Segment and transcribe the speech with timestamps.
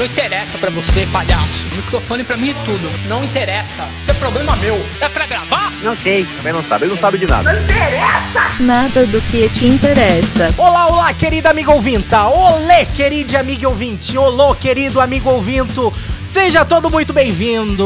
[0.00, 1.66] Não interessa pra você, palhaço.
[1.70, 2.88] O microfone pra mim é tudo.
[3.06, 3.86] Não interessa.
[4.00, 4.82] Isso é problema meu.
[4.98, 5.70] É pra gravar?
[5.82, 7.52] Não sei, também não sabe, ele não sabe de nada.
[8.58, 10.54] Nada do que te interessa.
[10.56, 12.28] Olá, olá, querida amiga ouvinta!
[12.28, 14.16] Olê, querida amiga ouvinte!
[14.16, 15.92] Olô, querido amigo ouvinto!
[16.24, 17.84] Seja todo muito bem-vindo!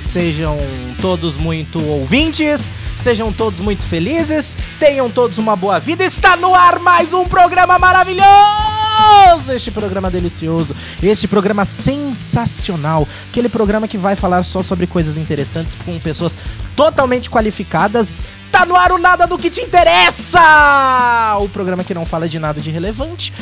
[0.00, 0.58] Sejam
[1.00, 6.02] todos muito ouvintes, sejam todos muito felizes, tenham todos uma boa vida.
[6.02, 8.79] Está no ar mais um programa maravilhoso!
[9.54, 15.74] Este programa delicioso, este programa sensacional, aquele programa que vai falar só sobre coisas interessantes
[15.74, 16.38] com pessoas
[16.76, 18.24] totalmente qualificadas.
[18.52, 21.36] Tá no ar o Nada do que te interessa!
[21.40, 23.32] O programa que não fala de nada de relevante,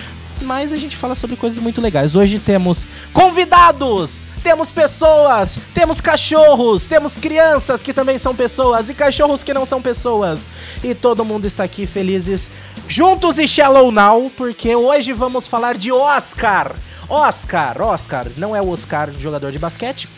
[0.42, 2.14] mas a gente fala sobre coisas muito legais.
[2.14, 9.44] Hoje temos convidados, temos pessoas, temos cachorros, temos crianças que também são pessoas e cachorros
[9.44, 10.48] que não são pessoas.
[10.82, 12.50] E todo mundo está aqui felizes,
[12.86, 16.74] juntos e shallow now, porque hoje vamos falar de Oscar.
[17.08, 20.10] Oscar, Oscar, não é o Oscar jogador de basquete,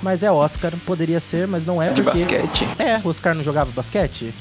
[0.00, 2.68] mas é Oscar, poderia ser, mas não é De porque basquete?
[2.78, 4.32] É, o Oscar não jogava basquete?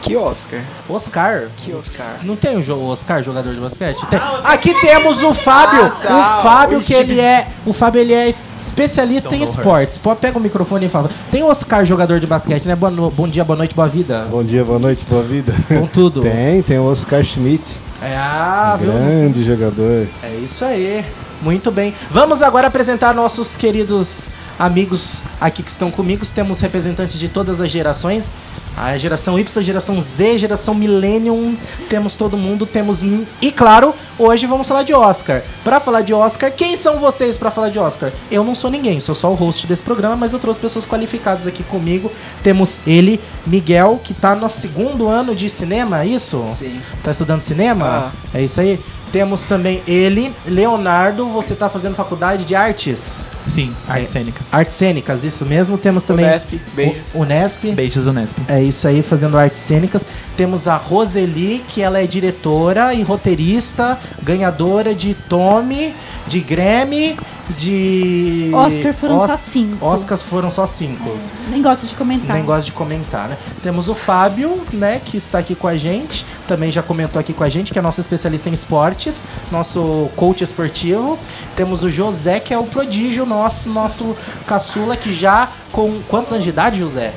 [0.00, 0.60] Que Oscar?
[0.88, 1.48] Oscar?
[1.56, 2.18] Que Oscar?
[2.22, 4.06] Não tem o Oscar jogador de basquete?
[4.06, 4.20] Tem.
[4.44, 5.84] Aqui temos o Fábio.
[5.84, 9.98] Ah, tá, o Fábio o que ele é, o Fábio ele é especialista em esportes.
[9.98, 11.10] Pô, pega o microfone e fala.
[11.30, 12.76] Tem Oscar jogador de basquete, né?
[12.76, 14.26] Boa no- bom dia, boa noite, boa vida.
[14.30, 15.52] Bom dia, boa noite, boa vida.
[15.68, 16.22] Com tudo.
[16.28, 18.92] Tem, tem o Oscar Schmidt, É, ah, viu?
[18.92, 20.06] grande jogador.
[20.22, 21.04] É isso aí.
[21.42, 21.94] Muito bem.
[22.10, 26.24] Vamos agora apresentar nossos queridos amigos aqui que estão comigo.
[26.26, 28.34] Temos representantes de todas as gerações.
[28.76, 31.56] A geração Y, geração Z, geração Millennium.
[31.88, 33.02] Temos todo mundo, temos...
[33.42, 35.42] E claro, hoje vamos falar de Oscar.
[35.64, 38.12] Pra falar de Oscar, quem são vocês pra falar de Oscar?
[38.30, 41.46] Eu não sou ninguém, sou só o host desse programa, mas eu trouxe pessoas qualificadas
[41.46, 42.12] aqui comigo.
[42.40, 46.44] Temos ele, Miguel, que tá no segundo ano de cinema, é isso?
[46.48, 46.80] Sim.
[47.02, 48.12] Tá estudando cinema?
[48.32, 48.78] É isso aí.
[49.12, 53.30] Temos também ele, Leonardo, você tá fazendo faculdade de artes?
[53.46, 53.92] Sim, É.
[53.92, 54.46] artes cênicas.
[54.52, 55.78] Artes cênicas, isso mesmo.
[55.78, 57.08] Temos também Unesp, beijos.
[57.14, 57.64] Unesp.
[57.72, 58.36] Beijos Unesp.
[58.48, 60.06] É isso aí, fazendo artes cênicas.
[60.36, 65.94] Temos a Roseli, que ela é diretora e roteirista, ganhadora de Tommy,
[66.26, 67.16] de Grammy,
[67.56, 68.50] de.
[68.52, 69.86] Oscar foram Os- só cinco.
[69.86, 71.10] Oscars foram só cinco.
[71.50, 72.36] Nem gosto de comentar.
[72.36, 73.36] Nem gosto de comentar, né?
[73.62, 77.44] Temos o Fábio, né, que está aqui com a gente, também já comentou aqui com
[77.44, 81.18] a gente, que é nosso especialista em esportes, nosso coach esportivo.
[81.54, 84.16] Temos o José, que é o prodígio nosso, nosso
[84.46, 87.12] caçula, que já com quantos anos de idade, José?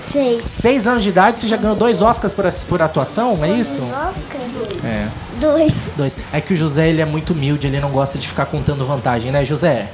[0.00, 0.44] Seis.
[0.44, 3.80] Seis anos de idade, você já ganhou dois Oscars por, por atuação, é isso?
[3.82, 4.40] Oscar?
[4.84, 5.08] É.
[5.40, 5.72] Dois.
[5.96, 6.18] Dois.
[6.32, 9.30] É que o José, ele é muito humilde, ele não gosta de ficar contando vantagem,
[9.30, 9.90] né, José?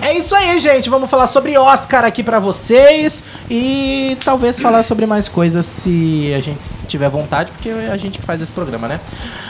[0.00, 0.88] É isso aí, gente.
[0.88, 6.40] Vamos falar sobre Oscar aqui pra vocês e talvez falar sobre mais coisas se a
[6.40, 9.00] gente tiver vontade, porque é a gente que faz esse programa, né?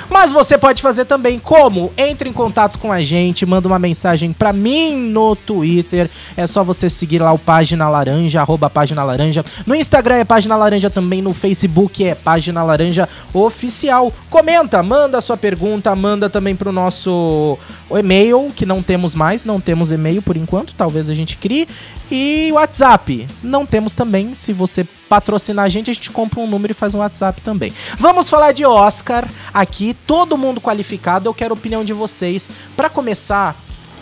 [0.09, 1.93] Mas você pode fazer também como?
[1.97, 6.11] Entre em contato com a gente, manda uma mensagem pra mim no Twitter.
[6.37, 9.45] É só você seguir lá o Página Laranja, arroba Página Laranja.
[9.65, 14.13] No Instagram é Página Laranja também, no Facebook é Página Laranja Oficial.
[14.29, 17.59] Comenta, manda sua pergunta, manda também pro nosso
[17.91, 21.69] e-mail, que não temos mais, não temos e-mail por enquanto, talvez a gente crie.
[22.11, 24.35] E WhatsApp, não temos também.
[24.35, 27.73] Se você patrocinar a gente, a gente compra um número e faz um WhatsApp também.
[27.99, 31.29] Vamos falar de Oscar aqui, todo mundo qualificado.
[31.29, 32.51] Eu quero a opinião de vocês.
[32.77, 33.57] Pra começar,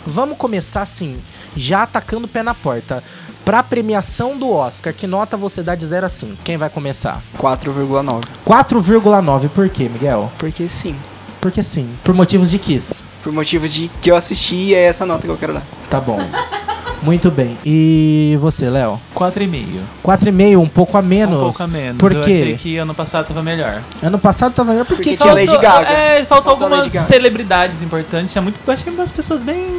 [0.05, 1.21] vamos começar assim,
[1.55, 3.03] já atacando o pé na porta.
[3.49, 6.37] Pra premiação do Oscar, que nota você dá de 0 a 5?
[6.43, 7.23] Quem vai começar?
[7.35, 8.23] 4,9.
[8.45, 9.49] 4,9.
[9.49, 10.31] Por quê, Miguel?
[10.37, 10.95] Porque sim.
[11.41, 11.89] Porque sim.
[12.03, 13.03] Por motivos de quis.
[13.23, 15.63] Por motivo de que eu assisti, é essa nota que eu quero dar.
[15.89, 16.19] Tá bom.
[17.01, 17.57] Muito bem.
[17.65, 19.01] E você, Léo?
[19.15, 19.79] 4,5.
[20.03, 21.39] 4,5, um pouco a menos.
[21.39, 21.97] Um pouco a menos.
[21.97, 22.41] Por Eu quê?
[22.43, 23.81] achei que ano passado tava melhor.
[24.03, 24.85] Ano passado tava melhor.
[24.85, 25.17] Por Porque quê?
[25.17, 25.89] tinha Lady Gaga.
[25.89, 28.31] É, faltou Faltou algumas celebridades importantes.
[28.31, 29.78] Tinha muito, eu achei umas pessoas bem...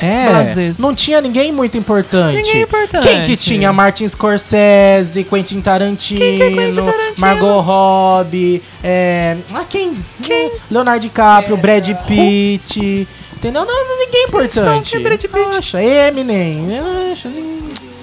[0.00, 0.78] É, Blasés.
[0.78, 2.36] não tinha ninguém muito importante.
[2.36, 3.06] Ninguém importante.
[3.06, 3.72] Quem que tinha?
[3.72, 7.14] Martin Scorsese, Quentin Tarantino, Quem que é Quentin Tarantino?
[7.18, 9.36] Margot Robbie, é...
[9.54, 9.96] Ah, quem?
[10.22, 10.52] Quem?
[10.70, 13.08] Leonardo DiCaprio, Brad Pitt...
[13.34, 13.66] Entendeu?
[13.66, 14.90] Não, não, ninguém importante.
[14.92, 15.56] que é Brad Pitt?
[15.58, 16.66] Acha, Eminem,
[17.12, 17.30] acha,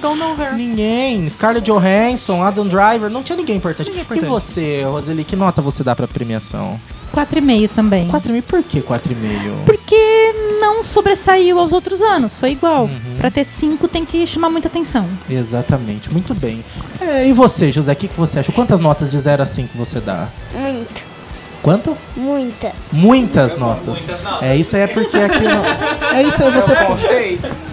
[0.02, 0.54] Don't know her.
[0.56, 1.30] Ninguém.
[1.30, 3.88] Scarlett Johansson, Adam Driver, não tinha ninguém importante.
[3.90, 4.28] Ninguém E importante.
[4.28, 6.80] você, Roseli, que nota você dá pra premiação?
[7.14, 8.08] 4,5 também.
[8.08, 8.42] 4,5?
[8.44, 9.66] Por que 4,5?
[9.66, 9.96] Porque
[10.62, 12.84] não sobressaiu aos outros anos, foi igual.
[12.86, 13.16] Uhum.
[13.18, 15.06] Pra ter 5 tem que chamar muita atenção.
[15.30, 16.64] Exatamente, muito bem.
[17.02, 18.52] É, e você, José, o que, que você acha?
[18.52, 20.28] Quantas notas de 0 a 5 você dá?
[20.54, 21.12] Muito.
[21.62, 21.96] Quanto?
[22.18, 22.72] Muita.
[22.92, 24.10] Muitas notas.
[24.42, 25.64] É isso aí, é porque aqui não...
[26.18, 26.72] É isso aí, você...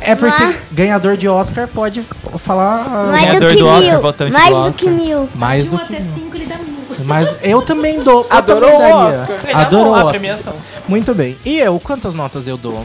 [0.02, 0.54] É porque Ah.
[0.70, 2.02] ganhador de Oscar pode
[2.38, 4.02] falar ah, Mais Ganhador do que do Oscar, mil.
[4.02, 4.92] votante Mais do do que Oscar.
[4.92, 5.28] mil.
[5.34, 5.94] mais do 1 que...
[5.94, 6.67] até 5 ele dá mil.
[7.08, 8.26] Mas eu também dou.
[8.30, 9.08] eu Adorou também o daria.
[9.08, 9.36] Oscar.
[9.44, 10.52] Ele dá Adoro o bom a premiação.
[10.86, 11.36] Muito bem.
[11.44, 12.84] E eu, quantas notas eu dou?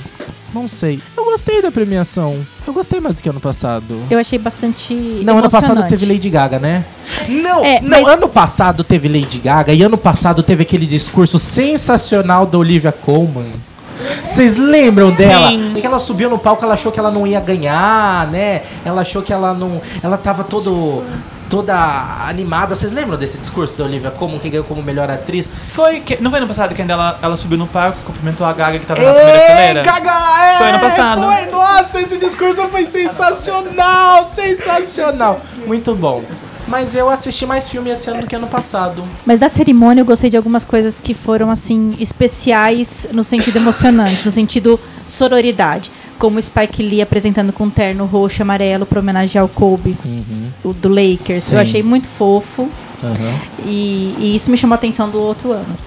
[0.54, 1.00] Não sei.
[1.18, 2.46] Eu, gostei da premiação.
[2.66, 4.00] Eu gostei mais do que ano passado.
[4.10, 4.94] Eu achei bastante.
[5.26, 6.86] Não, ano passado teve Lady Gaga, né?
[7.28, 11.40] Não, É, não, mas- ano passado teve Lady Gaga e ano passado teve aquele discurso
[11.40, 13.52] sensacional da Olivia Colman.
[14.24, 15.50] Vocês lembram dela?
[15.50, 15.74] Sim.
[15.76, 18.62] E que ela subiu no palco, ela achou que ela não ia ganhar, né?
[18.86, 19.82] Ela achou que ela não.
[20.04, 21.04] Ela tava todo.
[21.54, 21.76] Toda
[22.28, 22.74] animada.
[22.74, 25.54] Vocês lembram desse discurso da Olivia Colman que ganhou como melhor atriz?
[25.68, 28.44] Foi, que, não foi ano passado que ainda ela, ela subiu no palco e cumprimentou
[28.44, 29.84] a Gaga que tava na primeira Ei, fileira?
[29.84, 30.10] Gaga!
[30.10, 31.22] É, Foi ano passado.
[31.22, 34.28] Foi, nossa, esse discurso foi sensacional!
[34.28, 35.40] Sensacional!
[35.68, 36.24] Muito bom.
[36.68, 39.08] Mas eu assisti mais filme esse ano do que ano passado.
[39.24, 44.26] Mas da cerimônia eu gostei de algumas coisas que foram, assim, especiais no sentido emocionante,
[44.26, 45.92] no sentido sororidade.
[46.24, 49.98] Como Spike Lee apresentando com um terno roxo e amarelo pra homenagear o Kobe,
[50.64, 51.42] o do Lakers.
[51.42, 51.56] Sim.
[51.58, 52.70] Eu achei muito fofo.
[53.66, 55.78] E, e isso me chamou a atenção do outro ano.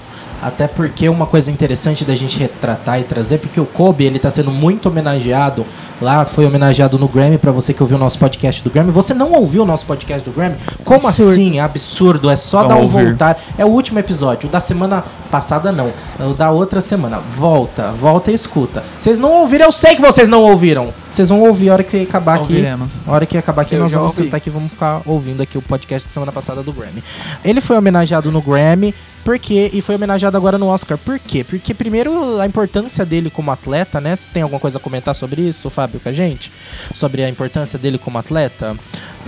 [0.43, 4.31] Até porque uma coisa interessante da gente retratar e trazer, porque o Kobe, ele tá
[4.31, 5.65] sendo muito homenageado.
[6.01, 8.91] Lá foi homenageado no Grammy, pra você que ouviu o nosso podcast do Grammy.
[8.93, 10.57] Você não ouviu o nosso podcast do Grammy?
[10.85, 11.31] Como Absurdo.
[11.31, 11.59] assim?
[11.59, 12.31] É absurdo.
[12.31, 13.07] É só Vamos dar um ouvir.
[13.09, 13.41] voltar.
[13.57, 14.49] É o último episódio.
[14.49, 15.91] O da semana passada, não.
[16.21, 17.19] É O da outra semana.
[17.19, 18.83] Volta, volta e escuta.
[18.99, 20.93] Vocês não ouviram, eu sei que vocês não ouviram.
[21.11, 22.53] Vocês vão ouvir a hora que acabar aqui.
[22.55, 22.95] Ouviremos.
[23.07, 24.25] A hora que acabar aqui, Eu nós vamos ouvi.
[24.25, 27.03] sentar aqui e vamos ficar ouvindo aqui o podcast da semana passada do Grammy.
[27.45, 28.95] Ele foi homenageado no Grammy,
[29.27, 29.73] por quê?
[29.73, 30.97] E foi homenageado agora no Oscar.
[30.97, 31.43] Por quê?
[31.43, 34.15] Porque, primeiro, a importância dele como atleta, né?
[34.15, 36.53] Você tem alguma coisa a comentar sobre isso, Fábio, com a gente?
[36.95, 38.77] Sobre a importância dele como atleta?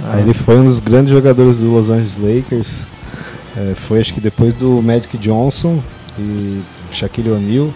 [0.04, 2.86] Ah, ele foi um dos grandes jogadores do Los Angeles Lakers.
[3.56, 5.82] É, foi acho que depois do Magic Johnson
[6.16, 6.62] e
[6.92, 7.74] Shaquille O'Neal.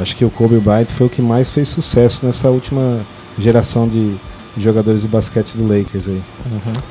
[0.00, 3.04] Acho que o Kobe Bryant foi o que mais fez sucesso nessa última
[3.38, 4.16] geração de
[4.62, 6.22] jogadores de basquete do Lakers aí.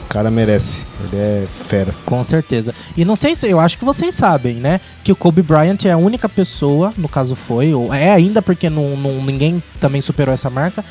[0.03, 0.85] O cara merece.
[1.03, 1.93] Ele é fera.
[2.05, 2.73] Com certeza.
[2.97, 4.79] E não sei se eu acho que vocês sabem, né?
[5.03, 8.69] Que o Kobe Bryant é a única pessoa, no caso foi, ou é ainda porque
[8.69, 10.83] não, não- ninguém também superou essa marca,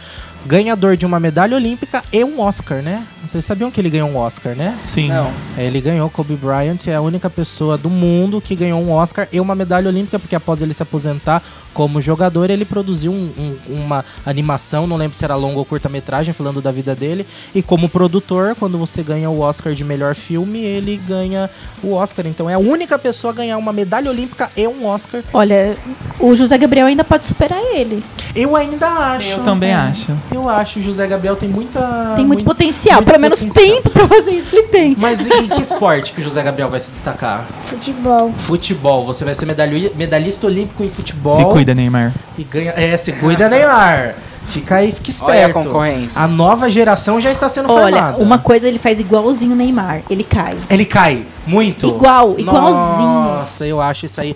[0.52, 3.06] ganhador de uma medalha olímpica e um Oscar, né?
[3.24, 4.74] Vocês sabiam que ele ganhou um Oscar, né?
[4.86, 5.08] Sim.
[5.08, 5.30] Não.
[5.58, 9.28] É, Ele ganhou, Kobe Bryant é a única pessoa do mundo que ganhou um Oscar
[9.30, 11.42] e uma medalha olímpica, porque após ele se aposentar
[11.74, 16.32] como jogador, ele produziu um- um- uma animação, não lembro se era longa ou curta-metragem,
[16.32, 17.26] falando da vida dele.
[17.54, 21.50] E como produtor, quando você ganha o Oscar de melhor filme, ele ganha
[21.82, 22.26] o Oscar.
[22.26, 25.22] Então é a única pessoa a ganhar uma medalha olímpica e um Oscar.
[25.34, 25.76] Olha,
[26.18, 28.02] o José Gabriel ainda pode superar ele.
[28.34, 29.38] Eu ainda acho.
[29.40, 29.74] Eu também É.
[29.74, 30.16] acho.
[30.32, 32.12] Eu acho, o José Gabriel tem muita.
[32.16, 33.76] Tem muito, potencial, muito pelo menos potencial.
[33.76, 34.94] tempo pra fazer isso ele tem.
[34.98, 37.46] Mas e, e que esporte que o José Gabriel vai se destacar?
[37.64, 38.30] Futebol.
[38.36, 41.38] Futebol, você vai ser medalhi- medalhista olímpico em futebol.
[41.38, 42.12] Se cuida, Neymar.
[42.36, 42.74] E ganha.
[42.76, 44.16] É, se cuida, Neymar.
[44.48, 45.30] Fica aí, fica esperto.
[45.30, 46.20] Olha a concorrência.
[46.22, 48.18] A nova geração já está sendo Olha, formada.
[48.22, 50.00] uma coisa ele faz igualzinho o Neymar.
[50.08, 50.56] Ele cai.
[50.70, 51.86] Ele cai muito.
[51.86, 53.08] Igual, igualzinho.
[53.08, 54.34] Nossa, eu acho isso aí.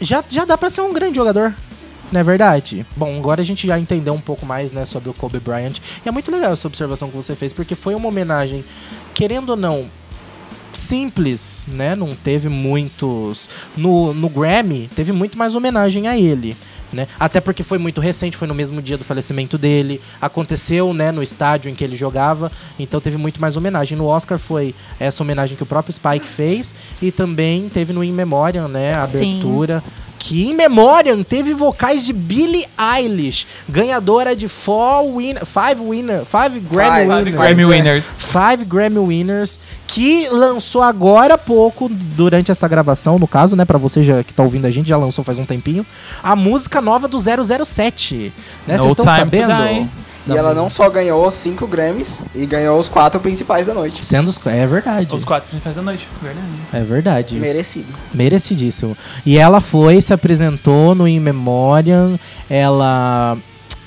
[0.00, 1.54] Já, já dá pra ser um grande jogador.
[2.12, 2.86] Não é verdade?
[2.94, 5.78] Bom, agora a gente já entendeu um pouco mais, né, sobre o Kobe Bryant.
[6.04, 8.62] E é muito legal essa observação que você fez, porque foi uma homenagem,
[9.14, 9.86] querendo ou não,
[10.72, 11.94] simples, né?
[11.94, 13.48] Não teve muitos.
[13.76, 16.56] No, no Grammy, teve muito mais homenagem a ele.
[16.92, 17.06] Né?
[17.18, 20.00] Até porque foi muito recente, foi no mesmo dia do falecimento dele.
[20.20, 23.96] Aconteceu né, no estádio em que ele jogava, então teve muito mais homenagem.
[23.96, 28.12] No Oscar foi essa homenagem que o próprio Spike fez, e também teve no In
[28.12, 28.92] Memoriam, né?
[28.94, 29.82] A abertura.
[30.24, 36.60] Que In Memoriam teve vocais de Billie Eilish, ganhadora de four win five winner, five
[36.60, 37.08] Grammy Five.
[37.08, 37.34] winners.
[37.34, 38.04] Grammy Winners.
[38.18, 43.78] Five Grammy Winners, que lançou agora há pouco, durante essa gravação, no caso, né, Pra
[43.78, 45.84] você já, que tá ouvindo a gente, já lançou faz um tempinho,
[46.22, 48.32] a música nova do 007,
[48.64, 49.88] né, vocês estão sabendo?
[50.26, 50.34] Die.
[50.34, 54.04] E ela não só ganhou os 5 Grammys, e ganhou os quatro principais da noite.
[54.04, 56.08] Sendo os, é verdade, Os quatro principais da noite.
[56.22, 56.46] Verdade.
[56.72, 57.34] é verdade.
[57.36, 57.92] Merecido.
[58.14, 58.96] Merecidíssimo.
[59.26, 63.36] E ela foi, se apresentou no In Memoriam, ela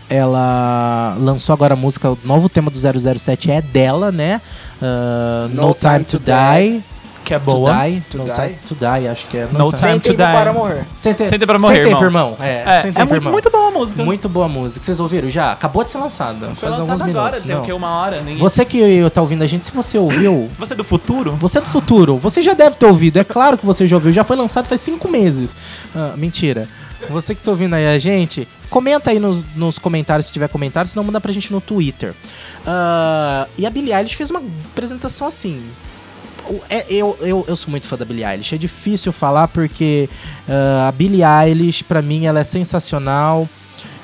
[0.07, 4.39] ela lançou agora a música, o novo tema do 007 é dela, né?
[4.81, 6.83] Ah, no, Time, to, Die.
[7.25, 7.73] Que é To boa.
[7.87, 8.01] Die.
[8.01, 8.33] To no Die.
[8.33, 9.45] Time to Die, acho que é.
[9.47, 10.31] No Time- Time Sem to tempo Die.
[10.31, 10.85] para morrer.
[10.95, 12.29] Sem, te- Sem tempo pra morrer, Sem tempo, irmão.
[12.31, 12.37] irmão.
[12.39, 13.31] É, É, sem é tempo, muito, irmão.
[13.33, 14.03] muito boa a música.
[14.05, 14.85] Muito boa música.
[14.85, 15.51] Vocês ouviram já?
[15.51, 16.45] Acabou de ser lançada.
[16.47, 17.43] Foi faz alguns lançado agora, minutos.
[17.45, 17.65] tem o não.
[17.65, 17.73] que?
[17.73, 18.21] Uma hora?
[18.21, 18.37] Nem...
[18.37, 21.35] Você que tá ouvindo a gente, se você ouviu, Você é do futuro?
[21.39, 23.17] você é do futuro, você já deve ter ouvido.
[23.17, 24.11] É claro que você já ouviu.
[24.11, 25.57] Já foi lançado faz cinco meses.
[25.95, 26.69] Ah, mentira.
[27.09, 30.89] Você que tá ouvindo aí a gente, comenta aí nos, nos comentários se tiver comentário,
[30.89, 32.13] senão manda pra gente no Twitter.
[32.65, 34.41] Ah, e a Billie Eilish fez uma
[34.71, 35.61] apresentação assim.
[36.69, 38.53] É- eu, eu, eu sou muito fã da Billie Eilish.
[38.53, 40.09] É difícil falar porque
[40.47, 43.47] ah, a Billie Eilish, pra mim, ela é sensacional.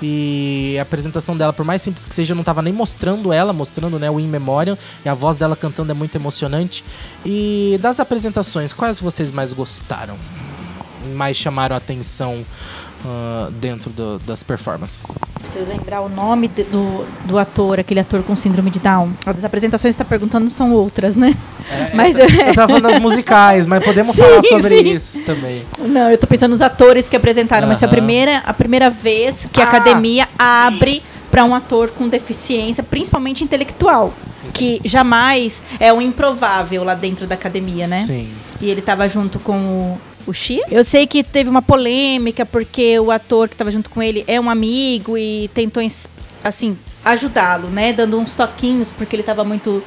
[0.01, 3.53] E a apresentação dela, por mais simples que seja, eu não tava nem mostrando ela,
[3.53, 4.77] mostrando né, o In Memoriam.
[5.05, 6.83] E a voz dela cantando é muito emocionante.
[7.25, 10.17] E das apresentações, quais vocês mais gostaram?
[11.15, 12.45] Mais chamaram a atenção
[13.05, 15.15] ah, dentro do- das performances.
[15.39, 19.11] Preciso lembrar o nome de- do, do ator, aquele ator com síndrome de Down.
[19.25, 21.35] As apresentações que está perguntando são outras, né?
[21.93, 24.89] Mas Eu tava falando das musicais, mas podemos Sim, falar sobre sim.
[24.95, 25.63] isso também.
[25.79, 29.47] Não, eu tô pensando nos atores que apresentaram, mas foi a primeira, a primeira vez
[29.51, 29.67] que a Ah.
[29.67, 34.13] academia abre para um ator com deficiência, principalmente intelectual,
[34.53, 38.01] que jamais é um improvável lá dentro da academia, né?
[38.01, 38.29] Sim.
[38.59, 40.59] E ele tava junto com o, o Xi.
[40.69, 44.39] Eu sei que teve uma polêmica porque o ator que tava junto com ele é
[44.39, 45.83] um amigo e tentou,
[46.43, 47.93] assim, ajudá-lo, né?
[47.93, 49.83] Dando uns toquinhos porque ele tava muito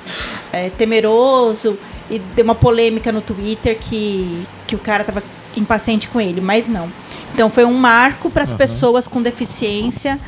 [0.53, 1.79] é, temeroso
[2.11, 5.23] e deu uma polêmica no Twitter que, que o cara tava
[5.57, 6.91] impaciente com ele, mas não.
[7.33, 8.59] Então foi um marco para as Aham.
[8.59, 10.19] pessoas com deficiência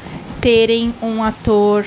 [0.40, 1.84] terem um ator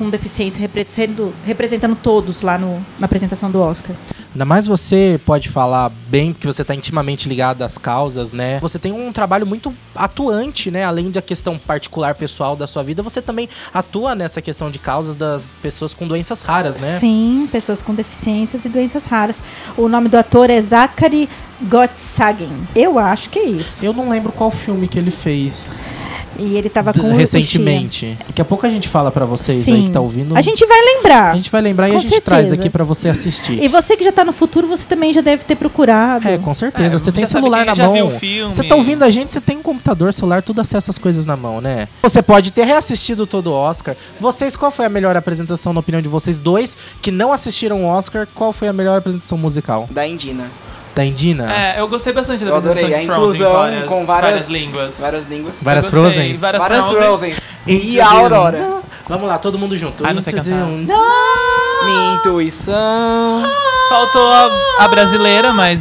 [0.00, 3.94] com deficiência representando, representando todos lá no, na apresentação do Oscar.
[4.32, 8.58] Ainda mais você pode falar bem, porque você está intimamente ligado às causas, né?
[8.60, 10.84] Você tem um trabalho muito atuante, né?
[10.84, 15.16] Além da questão particular pessoal da sua vida, você também atua nessa questão de causas
[15.16, 16.98] das pessoas com doenças raras, né?
[16.98, 19.42] Sim, pessoas com deficiências e doenças raras.
[19.76, 21.28] O nome do ator é Zachary
[21.62, 22.48] Gottsagen.
[22.74, 23.84] Eu acho que é isso.
[23.84, 28.16] Eu não lembro qual filme que ele fez E ele tava com recentemente.
[28.26, 29.74] Daqui a pouco a gente fala pra vocês Sim.
[29.74, 30.36] aí que tá ouvindo.
[30.36, 31.32] A gente vai lembrar.
[31.32, 32.54] A gente vai lembrar e Com a gente traz certeza.
[32.60, 33.62] aqui pra você assistir.
[33.62, 36.26] E você que já tá no futuro, você também já deve ter procurado.
[36.26, 36.96] É, com certeza.
[36.96, 38.10] É, você tem celular na mão.
[38.46, 41.36] Você tá ouvindo a gente, você tem um computador, celular, tudo acessa as coisas na
[41.36, 41.88] mão, né?
[42.02, 43.94] Você pode ter reassistido todo o Oscar.
[44.18, 47.86] Vocês, qual foi a melhor apresentação, na opinião de vocês dois, que não assistiram o
[47.86, 48.26] Oscar?
[48.34, 49.86] Qual foi a melhor apresentação musical?
[49.90, 50.50] Da Indina.
[51.00, 51.50] Da Indina?
[51.50, 53.06] É, eu gostei bastante da Eu apresentação adorei.
[53.06, 54.94] de A Frozen, inclusão várias, com várias- línguas.
[54.98, 55.62] Várias línguas.
[55.62, 56.40] Várias Eu gostei, Frozens?
[56.42, 57.48] Várias, Várias Frozens.
[57.66, 58.80] E a Aurora.
[59.08, 60.06] Vamos lá, todo mundo junto.
[60.06, 60.50] Ah, não sei cantar.
[60.66, 63.42] Minha intuição.
[63.88, 65.80] Faltou a, a brasileira, mas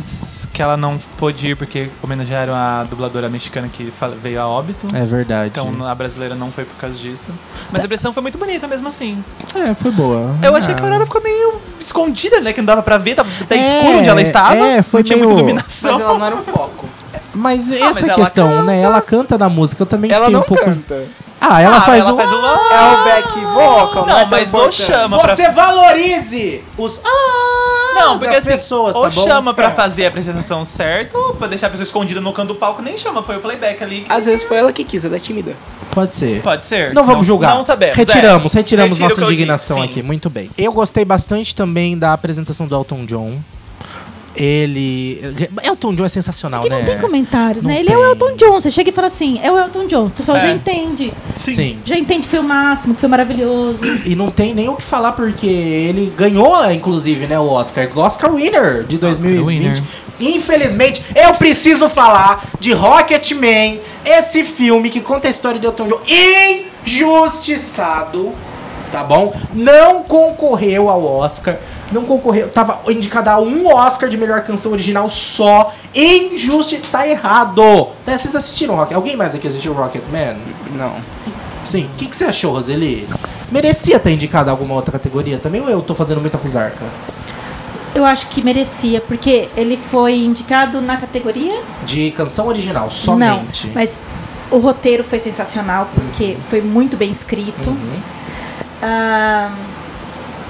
[0.59, 4.87] que ela não pôde ir porque homenagearam a dubladora mexicana que veio a óbito.
[4.93, 5.51] É verdade.
[5.51, 7.31] Então a brasileira não foi por causa disso.
[7.71, 9.23] Mas a apresentação foi muito bonita mesmo assim.
[9.55, 10.35] É, foi boa.
[10.43, 10.87] Eu achei que a Ah.
[10.89, 12.51] Aurora ficou meio escondida, né?
[12.51, 14.53] Que não dava pra ver, tá, tá É, escuro onde ela estava.
[14.57, 15.91] é, foi não tinha meio- muita iluminação.
[15.93, 16.85] Mas ela não era o foco.
[17.33, 18.63] Mas Ah, essa mas ela questão, canta.
[18.63, 18.81] né?
[18.81, 20.65] Ela canta na música, eu também Ela fiquei não um pouco...
[20.65, 21.05] canta.
[21.41, 22.17] Ah, ela Ah, faz ela o...
[22.17, 22.35] faz o...
[22.35, 25.35] É o back vocal, Não, é mas ou chama pra...
[25.35, 27.01] Você valorize os...
[27.03, 29.23] Ah, Não, porque assim, pessoas, ou tá bom?
[29.23, 32.55] chama pra fazer a apresentação certa, ou pra deixar a pessoa escondida no canto do
[32.55, 34.01] palco, nem chama, põe o playback ali.
[34.01, 35.55] que- Às vezes foi ela que quis, ela é tímida.
[35.91, 36.41] Pode ser.
[36.43, 36.93] Pode ser.
[36.93, 37.55] Não vamos julgar.
[37.55, 37.95] Não sabemos.
[37.95, 38.57] Retiramos, é.
[38.59, 40.03] retiramos Retiro nossa indignação aqui.
[40.03, 40.49] Muito bem.
[40.57, 43.39] Eu gostei bastante também da apresentação do Elton John.
[44.35, 45.19] Ele.
[45.63, 46.77] Elton John é sensacional, Aqui né?
[46.79, 47.79] não tem comentários, Não né?
[47.79, 48.53] Ele é o Elton John.
[48.61, 50.05] Você chega e fala assim, é o Elton John.
[50.05, 50.51] O pessoal já É.
[50.53, 51.11] entende.
[51.35, 51.79] Sim.
[51.83, 53.79] Já entende que foi o máximo, que foi maravilhoso.
[54.05, 57.89] E não tem nem o que falar, porque ele ganhou, inclusive, né, o Oscar.
[57.97, 59.45] Oscar Winner de 2020.
[59.45, 59.83] Winner.
[60.19, 65.99] Infelizmente, eu preciso falar de Rocketman, esse filme que conta a história de Elton John
[66.85, 68.31] injustiçado.
[68.91, 69.33] Tá bom?
[69.53, 71.57] Não concorreu ao Oscar.
[71.91, 72.49] Não concorreu.
[72.49, 75.71] Tava indicada a um Oscar de melhor canção original só.
[75.93, 76.79] Injusti.
[76.79, 77.61] Tá errado.
[78.05, 78.95] Tá, vocês assistiram Rocket?
[78.95, 80.37] Alguém mais aqui assistiu Rocketman?
[80.75, 80.93] Não.
[81.63, 81.85] Sim.
[81.85, 83.07] O que, que você achou, Roseli?
[83.51, 86.83] Merecia estar indicado a alguma outra categoria também ou eu tô fazendo muita fusarca?
[87.93, 91.53] Eu acho que merecia, porque ele foi indicado na categoria
[91.83, 93.67] De canção original, somente.
[93.67, 93.99] Não, mas
[94.51, 97.69] o roteiro foi sensacional, porque foi muito bem escrito.
[97.69, 97.99] Uhum.
[98.81, 99.51] Ah,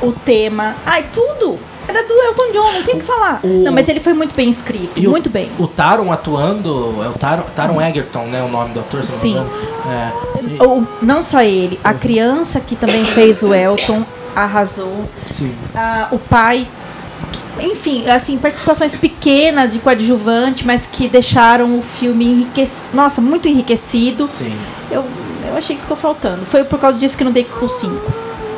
[0.02, 0.76] o tema.
[0.86, 1.58] Ai, tudo!
[1.88, 3.40] Era do Elton John, não tem o que falar.
[3.44, 5.50] o- Não, mas ele foi muito bem escrito, E o- muito bem.
[5.58, 8.44] O Taron atuando, é o Taron, Taron Egerton, né?
[8.44, 9.32] O nome do ator, se não me Sim.
[9.32, 9.52] engano.
[10.60, 14.06] É, O- não só ele, a criança que também fez o Elton
[14.36, 15.10] arrasou.
[15.26, 15.56] sim.
[15.76, 16.68] Ah, o pai.
[17.60, 22.82] Enfim, assim, participações pequenas de coadjuvante, mas que deixaram o filme enriquecido.
[22.94, 24.24] Nossa, muito enriquecido.
[24.24, 24.56] Sim.
[24.92, 25.04] Eu,
[25.48, 26.46] eu achei que ficou faltando.
[26.46, 28.14] Foi por causa disso que não dei o 5.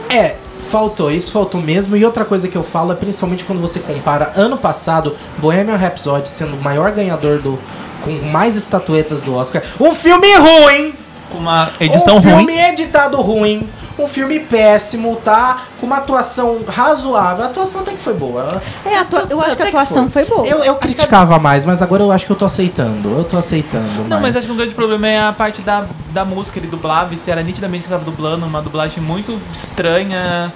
[0.09, 1.95] É, faltou, isso faltou mesmo.
[1.95, 6.29] E outra coisa que eu falo é principalmente quando você compara ano passado, Bohemian Rhapsody
[6.29, 7.59] sendo o maior ganhador do.
[8.01, 9.61] com mais estatuetas do Oscar.
[9.79, 10.93] Um filme ruim!
[11.31, 12.35] Com uma edição um ruim.
[12.37, 13.69] filme editado ruim.
[13.99, 15.63] Um filme péssimo, tá?
[15.79, 17.43] Com uma atuação razoável.
[17.43, 18.61] A atuação até que foi boa.
[18.85, 20.47] É, a atua- eu acho que a atuação foi boa.
[20.47, 23.09] Eu, eu criticava mais, mas agora eu acho que eu tô aceitando.
[23.09, 24.03] Eu tô aceitando.
[24.03, 24.37] Não, mas mais.
[24.37, 26.57] acho que o grande problema é a parte da, da música.
[26.59, 30.51] Ele dublava, e se era nitidamente que tava dublando, uma dublagem muito estranha.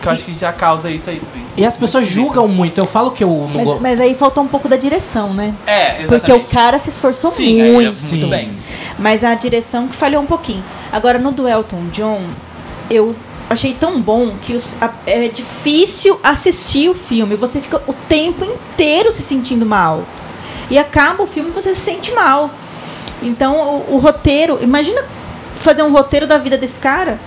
[0.00, 1.22] Que eu acho que já causa isso aí.
[1.56, 2.78] E as pessoas julgam muito.
[2.78, 5.52] Eu falo que eu não Mas, go- mas aí faltou um pouco da direção, né?
[5.66, 6.08] É, exatamente.
[6.08, 7.76] Porque o cara se esforçou Sim, é muito.
[7.78, 8.26] muito Sim.
[8.28, 8.56] bem.
[8.98, 10.64] Mas a direção que falhou um pouquinho.
[10.90, 12.22] Agora, no do Elton John,
[12.90, 13.14] eu
[13.50, 17.36] achei tão bom que os- a- é difícil assistir o filme.
[17.36, 20.04] Você fica o tempo inteiro se sentindo mal.
[20.70, 22.48] E acaba o filme e você se sente mal.
[23.22, 25.04] Então, o, o roteiro, imagina
[25.56, 27.20] fazer um roteiro da vida desse cara.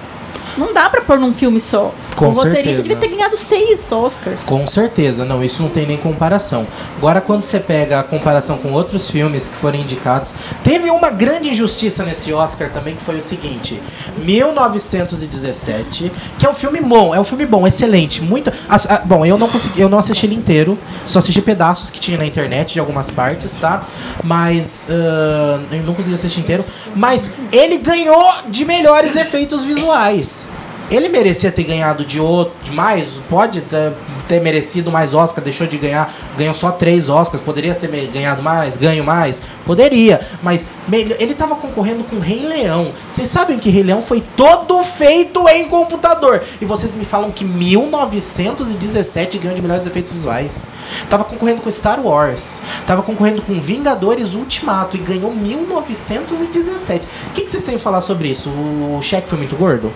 [0.58, 1.94] Não dá pra pôr num filme só.
[2.16, 2.82] Com o roteirista certeza.
[2.82, 4.44] devia ter ganhado seis Oscars.
[4.46, 6.66] Com certeza, não, isso não tem nem comparação.
[6.98, 11.50] Agora, quando você pega a comparação com outros filmes que foram indicados, teve uma grande
[11.50, 13.82] injustiça nesse Oscar também, que foi o seguinte:
[14.24, 18.52] 1917, que é um filme bom, é um filme bom, excelente, muito.
[18.70, 22.00] as- ah, bom, eu não consegui, eu não assisti ele inteiro, só assisti pedaços que
[22.00, 23.84] tinha na internet de algumas partes, tá?
[24.24, 26.66] Mas ah, eu não consegui assistir inteiro.
[26.96, 30.50] Mas ele ganhou de melhores efeitos visuais.
[30.90, 33.94] Ele merecia ter ganhado de outro, de mais, pode ter,
[34.28, 38.78] ter merecido mais Oscar, deixou de ganhar, ganhou só três Oscars, poderia ter ganhado mais,
[38.78, 42.92] ganho mais, poderia, mas ele tava concorrendo com Rei Leão.
[43.08, 47.44] Vocês sabem que Rei Leão foi todo feito em computador, e vocês me falam que
[47.44, 50.68] 1917 ganhou de melhores efeitos visuais.
[51.10, 57.08] Tava concorrendo com Star Wars, tava concorrendo com Vingadores Ultimato e ganhou 1917.
[57.28, 58.50] O que, que vocês têm a falar sobre isso?
[58.50, 59.92] O cheque foi muito gordo?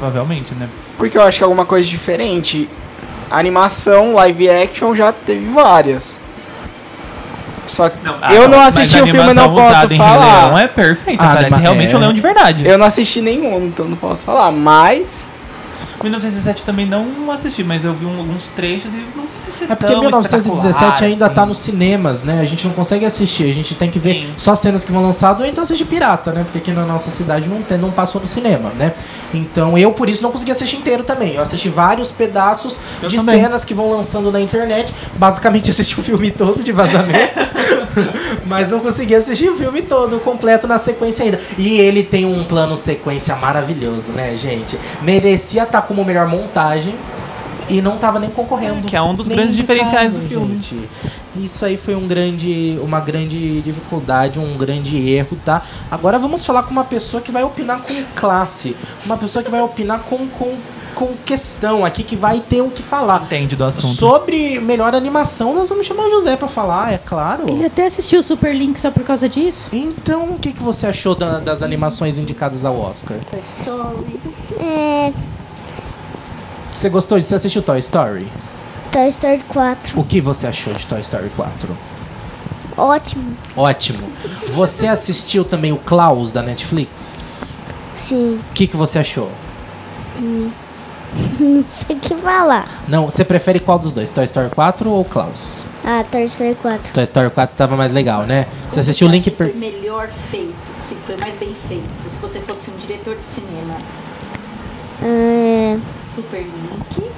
[0.00, 0.66] Provavelmente, né?
[0.96, 2.68] Porque eu acho que é alguma coisa diferente.
[3.30, 6.18] Animação, live action já teve várias.
[7.66, 10.60] Só que Ah, eu não mas assisti a o filme, eu não posso falar.
[10.62, 11.96] é perfeita, Ah, parece mas realmente é.
[11.98, 12.66] um leão de verdade.
[12.66, 14.50] Eu não assisti nenhum, então não posso falar.
[14.50, 15.28] Mas
[16.02, 19.86] 1917 também não assisti, mas eu vi um- alguns trechos e não parece É porque
[19.92, 21.34] tão 1917 espetacular, ainda assim.
[21.34, 22.40] tá nos cinemas, né?
[22.40, 24.34] A gente não consegue assistir, a gente tem que ver Sim.
[24.36, 26.42] só cenas que vão lançadas ou então assistir pirata, né?
[26.44, 28.92] Porque aqui na nossa cidade não, tem, não passou no cinema, né?
[29.34, 31.34] Então eu, por isso, não consegui assistir inteiro também.
[31.34, 33.40] Eu assisti vários pedaços Eu de também.
[33.40, 34.92] cenas que vão lançando na internet.
[35.16, 37.52] Basicamente assisti o filme todo de vazamentos,
[38.46, 41.38] mas não consegui assistir o filme todo, completo na sequência ainda.
[41.58, 44.78] E ele tem um plano sequência maravilhoso, né, gente?
[45.02, 46.94] Merecia estar como melhor montagem.
[47.68, 48.86] E não tava nem concorrendo.
[48.86, 50.54] Que é um dos grandes indicado, diferenciais do filme.
[50.60, 50.88] gente.
[51.36, 55.62] Isso aí foi um grande, uma grande dificuldade, um grande erro, tá?
[55.88, 58.76] Agora vamos falar com uma pessoa que vai opinar com classe.
[59.06, 60.56] Uma pessoa que vai opinar com, com,
[60.96, 63.22] com questão aqui, que vai ter o que falar.
[63.22, 63.94] Entende do assunto.
[63.94, 67.48] Sobre melhor animação, nós vamos chamar o José pra falar, é claro.
[67.48, 69.68] Ele até assistiu o Super Link só por causa disso.
[69.72, 73.16] Então, o que, que você achou da- das animações indicadas ao Oscar?
[73.30, 74.20] Toy Story.
[74.58, 75.12] É.
[76.70, 78.26] Você gostou de você assistiu Toy Story?
[78.92, 79.98] Toy Story 4.
[79.98, 81.76] O que você achou de Toy Story 4?
[82.76, 83.36] Ótimo.
[83.56, 84.10] Ótimo.
[84.48, 87.60] Você assistiu também o Klaus da Netflix?
[87.94, 88.40] Sim.
[88.50, 89.30] O que, que você achou?
[91.38, 92.82] Não sei o que falar.
[92.88, 94.10] Não, você prefere qual dos dois?
[94.10, 95.64] Toy Story 4 ou Klaus?
[95.84, 96.92] Ah, Toy Story 4.
[96.92, 98.46] Toy Story 4 tava mais legal, né?
[98.68, 99.56] Você assistiu o Link Foi per...
[99.56, 102.10] melhor feito, assim, foi mais bem feito.
[102.10, 103.76] Se você fosse um diretor de cinema,
[105.70, 105.78] É.
[106.04, 107.10] Super Link,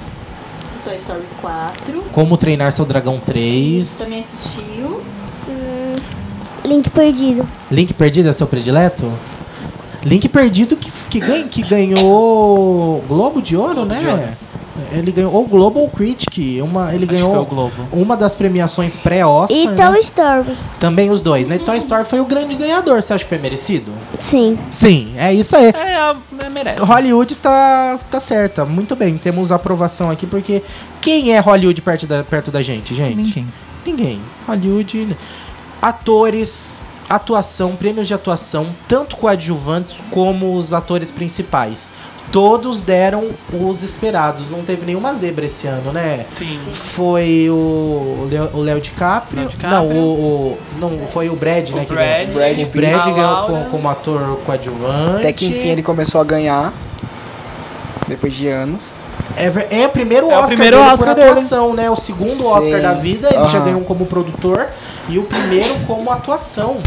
[0.83, 2.03] Toy Story 4.
[2.11, 3.99] Como Treinar Seu Dragão 3.
[3.99, 5.01] Também assistiu.
[5.47, 5.95] hum,
[6.65, 7.45] Link perdido.
[7.69, 9.11] Link Perdido é seu predileto?
[10.05, 13.99] Link Perdido que, que, ganha, que ganhou Globo de Ouro, né?
[13.99, 14.23] de Ouro.
[14.91, 16.61] Ele ganhou ou Globo ou Critic.
[16.63, 17.87] Uma, ele Acho ganhou foi o Globo.
[17.91, 19.55] uma das premiações pré-Oscar.
[19.57, 19.75] E né?
[19.75, 20.57] Toy Story.
[20.79, 21.59] Também os dois, né?
[21.59, 23.01] Toy Story foi o grande ganhador.
[23.01, 23.91] Você acha que foi merecido?
[24.19, 24.57] Sim.
[24.71, 25.65] Sim, é isso aí.
[25.67, 26.81] É, a- é, merece.
[26.83, 28.65] Hollywood está tá certa.
[28.65, 30.63] Muito bem, temos aprovação aqui, porque
[31.01, 33.15] quem é Hollywood perto da, perto da gente, gente?
[33.15, 33.47] Ninguém.
[33.85, 34.21] Ninguém.
[34.47, 35.15] Hollywood.
[35.81, 41.91] Atores, atuação, prêmios de atuação, tanto coadjuvantes como os atores principais.
[42.33, 44.49] Todos deram os esperados.
[44.49, 46.25] Não teve nenhuma zebra esse ano, né?
[46.31, 46.59] Sim.
[46.73, 49.41] Foi o Leo, o Léo DiCaprio.
[49.41, 49.79] Léo DiCaprio.
[49.79, 50.15] Não, o,
[50.53, 51.83] o- não, foi o Brad, né?
[51.83, 52.33] O que Brad, ganhou.
[52.33, 52.65] Brad o.
[52.65, 55.17] Brad A ganhou como, como ator coadjuvante.
[55.17, 56.73] até que enfim ele começou a ganhar.
[58.07, 58.95] Depois de anos.
[59.37, 61.29] É, é o primeiro É o Oscar primeiro dele Oscar por dele.
[61.29, 61.89] atuação, né?
[61.91, 62.47] O segundo Sim.
[62.47, 63.65] Oscar da vida, ele já Aham.
[63.65, 64.67] ganhou como produtor
[65.07, 66.79] e o primeiro como atuação.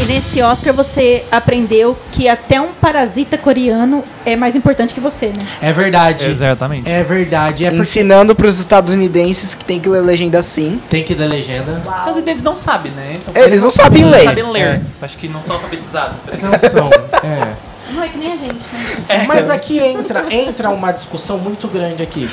[0.00, 5.26] E, nesse Oscar você aprendeu que até um parasita coreano é mais importante que você,
[5.26, 5.44] né?
[5.60, 6.30] É verdade.
[6.30, 6.88] Exatamente.
[6.88, 7.64] É verdade.
[7.64, 10.80] É porque Ensinando pros estadunidenses que tem que ler legenda sim.
[10.88, 11.72] tem que ler legenda.
[11.72, 13.16] Os Estados Unidos não sabem, né?
[13.16, 14.24] Então, Eles não sabem não ler.
[14.24, 14.62] sabem ler.
[14.62, 14.80] É.
[15.02, 16.22] Acho que não são alfabetizados.
[16.22, 16.42] peraí.
[16.42, 16.88] Não são.
[17.24, 17.52] É.
[17.90, 19.04] Não é que nem a gente, né?
[19.08, 19.26] É.
[19.26, 22.28] Mas aqui entra, entra uma discussão muito grande aqui.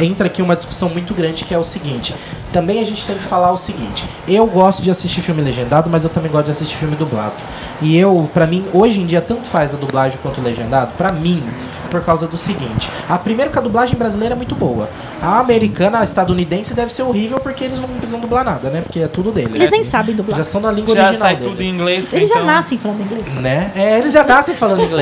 [0.00, 2.14] Entra aqui uma discussão muito grande que é o seguinte.
[2.52, 4.04] Também a gente tem que falar o seguinte.
[4.26, 7.34] Eu gosto de assistir filme legendado, mas eu também gosto de assistir filme dublado.
[7.82, 11.12] E eu, pra mim, hoje em dia tanto faz a dublagem quanto o legendado, pra
[11.12, 11.42] mim,
[11.90, 12.90] por causa do seguinte.
[13.08, 14.88] A primeiro que a dublagem brasileira é muito boa.
[15.22, 18.80] A americana, a estadunidense deve ser horrível porque eles não precisam dublar nada, né?
[18.80, 19.54] Porque é tudo deles.
[19.54, 20.36] Eles nem sabem dublar.
[20.38, 21.50] Já são na língua Já original sai deles.
[21.52, 22.06] tudo em inglês.
[22.12, 23.34] Eles já então- nascem falando inglês.
[23.36, 23.72] Né?
[23.76, 24.93] É, eles já nascem falando inglês.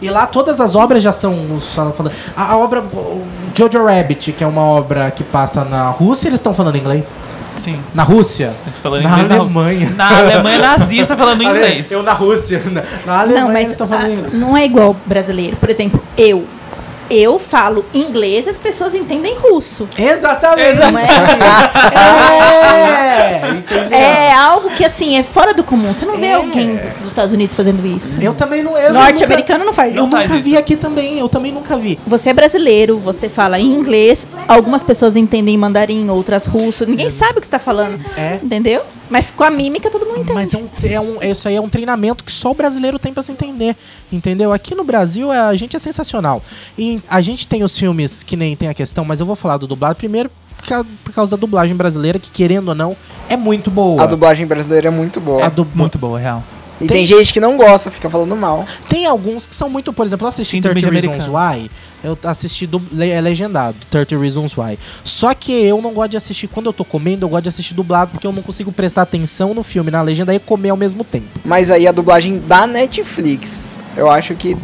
[0.00, 1.34] E lá todas as obras já são.
[2.36, 2.84] A, a obra.
[3.56, 7.16] Jojo Rabbit, que é uma obra que passa na Rússia, eles estão falando inglês?
[7.56, 7.78] Sim.
[7.94, 8.52] Na Rússia?
[8.66, 9.90] Eles falando Na inglês Alemanha.
[9.90, 11.90] Na Alemanha nazista falando inglês.
[11.90, 12.60] Eu na Rússia.
[12.66, 14.32] Na, na Alemanha Não, eles mas estão falando ah, inglês.
[14.34, 15.56] não é igual brasileiro.
[15.56, 16.44] Por exemplo, eu.
[17.10, 19.86] Eu falo inglês, as pessoas entendem russo.
[19.98, 20.78] Exatamente.
[20.78, 21.04] Não é?
[23.44, 23.98] É, entendeu?
[23.98, 25.92] É algo que, assim, é fora do comum.
[25.92, 26.34] Você não vê É.
[26.34, 28.18] alguém dos Estados Unidos fazendo isso.
[28.20, 28.72] Eu também não.
[28.92, 29.94] Norte-americano não faz.
[29.94, 31.18] Eu Não nunca faz vi aqui também.
[31.18, 31.98] Eu também nunca vi.
[32.06, 36.86] Você é brasileiro, você fala em inglês, algumas pessoas entendem mandarim, outras russo.
[36.86, 38.00] Ninguém sabe o que você tá falando.
[38.16, 38.40] É.
[38.42, 38.82] Entendeu?
[39.14, 40.32] Mas com a mímica todo mundo entende.
[40.34, 43.14] Mas é um, é um, isso aí é um treinamento que só o brasileiro tem
[43.14, 43.76] pra se entender.
[44.12, 44.52] Entendeu?
[44.52, 46.42] Aqui no Brasil é- a gente é sensacional.
[46.76, 49.56] E a gente tem os filmes que nem tem a questão, mas eu vou falar
[49.56, 52.96] do dublado primeiro por ca- por causa da dublagem brasileira, que querendo ou não,
[53.28, 54.02] é muito boa.
[54.02, 55.46] A dublagem brasileira é muito boa.
[55.46, 56.42] A du- Muito boa, real.
[56.84, 57.06] E Tem- tem...
[57.06, 58.64] gente que não gosta, fica falando mal.
[58.88, 61.70] Tem alguns que são muito, por exemplo, eu assisti Síndrome 30 de Reasons Why,
[62.02, 64.78] eu assisti le- é legendado, 30 Reasons Why.
[65.02, 67.74] Só que eu não gosto de assistir, quando eu tô comendo, eu gosto de assistir
[67.74, 71.02] dublado, porque eu não consigo prestar atenção no filme, na legenda, e comer ao mesmo
[71.04, 71.26] tempo.
[71.44, 74.56] Mas aí a dublagem da Netflix, eu acho que.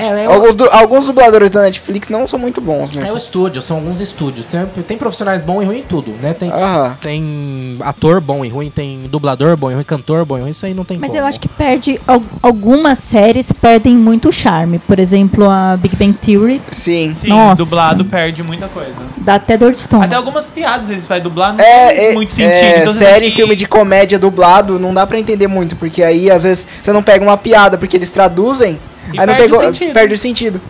[0.00, 3.60] É, é o- Alguns, alguns dubladores da Netflix não são muito bons É o estúdio,
[3.62, 4.46] são alguns estúdios.
[4.46, 6.32] Tem, tem profissionais bons e ruins em tudo, né?
[6.34, 6.96] Tem, Aham.
[7.00, 10.64] tem ator bom e ruim, tem dublador bom e ruim, cantor bom e ruim, isso
[10.66, 11.20] aí não tem Mas como.
[11.20, 12.00] eu acho que perde.
[12.06, 14.78] al- Algumas séries perdem muito charme.
[14.78, 17.14] Por exemplo, a Big Bang Theory Sim.
[17.14, 17.56] Sim, Nossa.
[17.56, 18.90] dublado perde muita coisa.
[19.18, 20.06] dá até dor de estômago.
[20.06, 22.50] Até algumas piadas eles vai dublar, não É, tem é, muito sentido.
[22.52, 25.46] é, Então você série tem e que- filme de comédia dublado não dá pra entender
[25.46, 28.78] muito, porque aí às vezes você não pega uma piada porque eles traduzem,
[29.18, 29.92] aí não perde tem o sentido.
[29.92, 30.60] perde o sentido.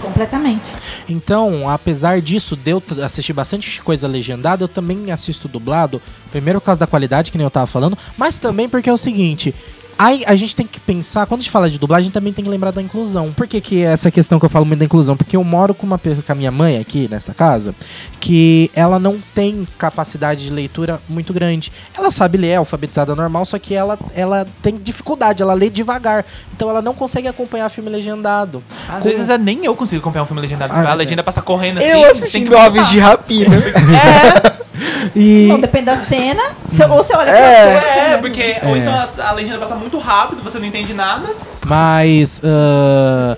[0.00, 0.64] Completamente.
[1.08, 6.00] Então, apesar disso, de eu assistir bastante coisa legendada, eu também assisto dublado.
[6.30, 8.98] Primeiro por causa da qualidade, que nem eu tava falando, mas também porque é o
[8.98, 9.54] seguinte.
[10.02, 12.50] Aí a gente tem que pensar, quando a gente fala de dublagem, também tem que
[12.50, 13.32] lembrar da inclusão.
[13.32, 15.14] Por que, que essa questão que eu falo muito da inclusão?
[15.14, 17.74] Porque eu moro com, uma, com a minha mãe aqui nessa casa,
[18.18, 21.70] que ela não tem capacidade de leitura muito grande.
[21.94, 26.24] Ela sabe ler, é alfabetizada normal, só que ela, ela tem dificuldade, ela lê devagar.
[26.54, 28.64] Então ela não consegue acompanhar filme legendado.
[28.88, 30.72] Às Com- vezes é nem eu consigo acompanhar um filme legendado.
[30.74, 30.94] Ah, a é.
[30.94, 31.88] legenda passa correndo assim.
[31.88, 33.54] Eu assistindo que Aves de Rapina.
[35.14, 35.46] E...
[35.48, 36.42] Não, depende da cena.
[36.64, 37.80] Se- ou você olha É.
[37.80, 41.28] pra É, porque ou então a, a legenda passa muito rápido, você não entende nada.
[41.66, 43.36] Mas, ah,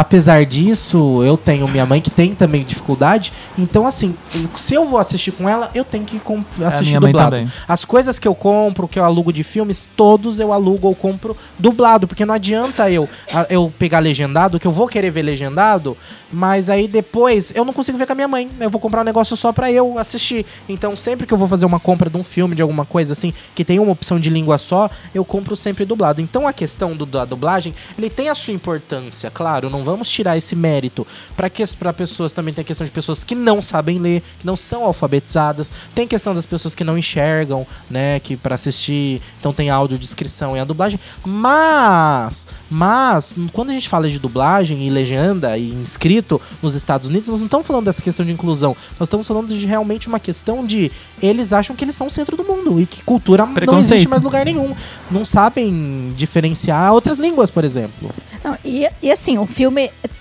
[0.00, 3.32] apesar disso, eu tenho minha mãe que tem também dificuldade.
[3.56, 4.14] Então, assim,
[4.56, 7.36] se eu vou assistir com ela, eu tenho que com- assistir mãe dublado.
[7.68, 11.36] As coisas que eu compro, que eu alugo de filmes, todos eu alugo ou compro
[11.58, 12.08] dublado.
[12.08, 13.08] Porque não adianta eu,
[13.48, 15.96] eu pegar legendado, que eu vou querer ver legendado,
[16.32, 18.50] mas aí depois eu não consigo ver com a minha mãe.
[18.58, 20.44] Eu vou comprar um negócio só pra eu assistir.
[20.68, 23.32] Então, sempre que eu vou fazer uma compra de um filme, de alguma coisa assim,
[23.54, 26.20] que tem uma opção de língua só, eu compro sempre dublado.
[26.20, 29.70] Então, a questão do, da dublagem, ele tem a sua importância, claro.
[29.70, 31.06] Não vamos tirar esse mérito.
[31.36, 34.46] Para que para pessoas também tem a questão de pessoas que não sabem ler, que
[34.46, 35.70] não são alfabetizadas.
[35.94, 40.60] Tem questão das pessoas que não enxergam, né, que para assistir, então tem audiodescrição e
[40.60, 40.98] a dublagem.
[41.24, 47.28] Mas, mas quando a gente fala de dublagem e legenda e inscrito nos Estados Unidos,
[47.28, 48.76] nós não estamos falando dessa questão de inclusão.
[48.98, 50.90] Nós estamos falando de realmente uma questão de
[51.22, 54.22] eles acham que eles são o centro do mundo e que cultura não existe mais
[54.22, 54.74] lugar nenhum.
[55.10, 58.10] Não sabem diferenciar outras línguas, por exemplo.
[58.42, 59.63] Não, e, e assim, o filme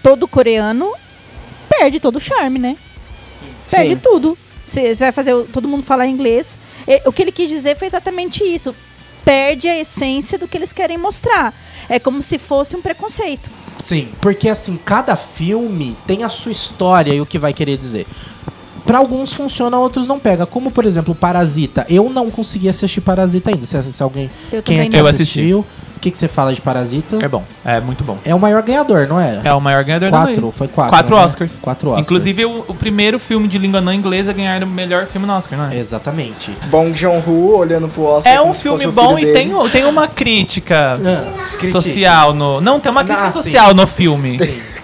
[0.01, 0.91] todo coreano
[1.69, 2.77] perde todo o charme, né?
[3.69, 3.99] Perde Sim.
[4.01, 4.37] tudo.
[4.65, 6.57] Você vai fazer todo mundo falar inglês.
[6.87, 8.75] E, o que ele quis dizer foi exatamente isso.
[9.25, 11.53] Perde a essência do que eles querem mostrar.
[11.89, 13.49] É como se fosse um preconceito.
[13.77, 18.05] Sim, porque assim, cada filme tem a sua história e o que vai querer dizer.
[18.85, 20.45] Pra alguns funciona, outros não pega.
[20.45, 21.85] Como, por exemplo, Parasita.
[21.89, 23.65] Eu não consegui assistir Parasita ainda.
[23.65, 24.29] Se, se alguém.
[24.51, 24.99] Eu quem não.
[24.99, 25.65] Eu assistiu, o
[26.03, 27.17] que, que você fala de Parasita?
[27.23, 28.17] É bom, é muito bom.
[28.25, 29.39] É o maior ganhador, não é?
[29.43, 30.57] É o maior ganhador da Quatro, noite.
[30.57, 30.89] foi quatro.
[30.91, 31.23] Quatro né?
[31.23, 31.59] Oscars.
[31.61, 32.05] Quatro Oscars.
[32.07, 35.33] Inclusive o, o primeiro filme de língua não inglesa a ganhar o melhor filme no
[35.33, 35.77] Oscar, não é?
[35.77, 36.51] Exatamente.
[36.65, 39.33] Bong Joon-ho olhando pro Oscar É um filme bom e dele.
[39.37, 40.99] tem, tem uma crítica
[41.57, 41.71] critica.
[41.79, 42.59] social no.
[42.59, 43.41] Não, tem uma crítica Ah, sim.
[43.43, 44.31] social no filme.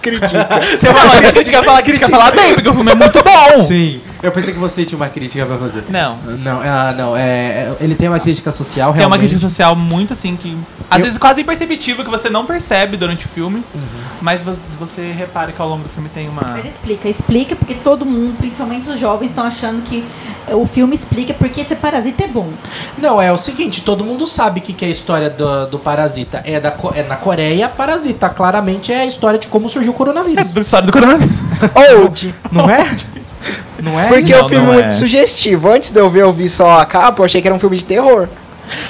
[0.01, 0.45] Critica.
[0.79, 3.57] Tem uma crítica falar crítica falar bem, porque o filme é muito bom.
[3.63, 4.01] Sim.
[4.21, 5.83] Eu pensei que você tinha uma crítica pra fazer.
[5.89, 6.17] Não.
[6.39, 7.15] Não, ah, não.
[7.15, 9.29] É, é- ele tem uma crítica social, Tem uma realmente.
[9.29, 10.57] crítica social muito assim que.
[10.89, 13.63] Às Eu- vezes quase imperceptível que você não percebe durante o filme.
[13.73, 13.81] Uhum.
[14.21, 16.41] Mas vo- você repara que ao longo do filme tem uma.
[16.41, 20.03] Mas explica, explica, porque todo mundo, principalmente os jovens, estão achando que
[20.51, 22.49] o filme explica porque esse parasita é bom.
[22.97, 25.79] Não, é o seguinte, todo mundo sabe o que, que é a história do, do
[25.79, 26.41] Parasita.
[26.43, 28.27] É, da, é na Coreia, Parasita.
[28.29, 30.53] Claramente é a história de como surgiu o É coronavírus.
[30.53, 31.34] do história do coronavírus.
[32.01, 32.36] Old.
[32.51, 32.95] Não é?
[33.82, 34.08] Não é?
[34.10, 34.89] Porque Não, o filme não é muito é.
[34.89, 35.71] sugestivo.
[35.71, 37.77] Antes de eu ver, eu vi só a capa, eu achei que era um filme
[37.77, 38.27] de terror.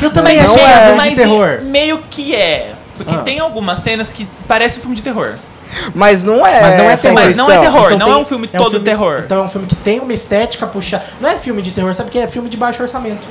[0.02, 0.72] Eu também Não achei é.
[0.88, 1.60] é, de Mas terror.
[1.66, 2.74] meio que é.
[3.04, 3.24] Porque Ah.
[3.24, 5.36] tem algumas cenas que parece um filme de terror.
[5.94, 6.62] Mas não é.
[6.62, 7.16] Mas não é terror.
[7.16, 9.22] Mas não é terror, Então não é tem- um filme todo terror.
[9.26, 11.04] Então é um filme que tem uma estética puxada.
[11.22, 13.26] Não é filme de terror, sabe porque é filme de baixo orçamento.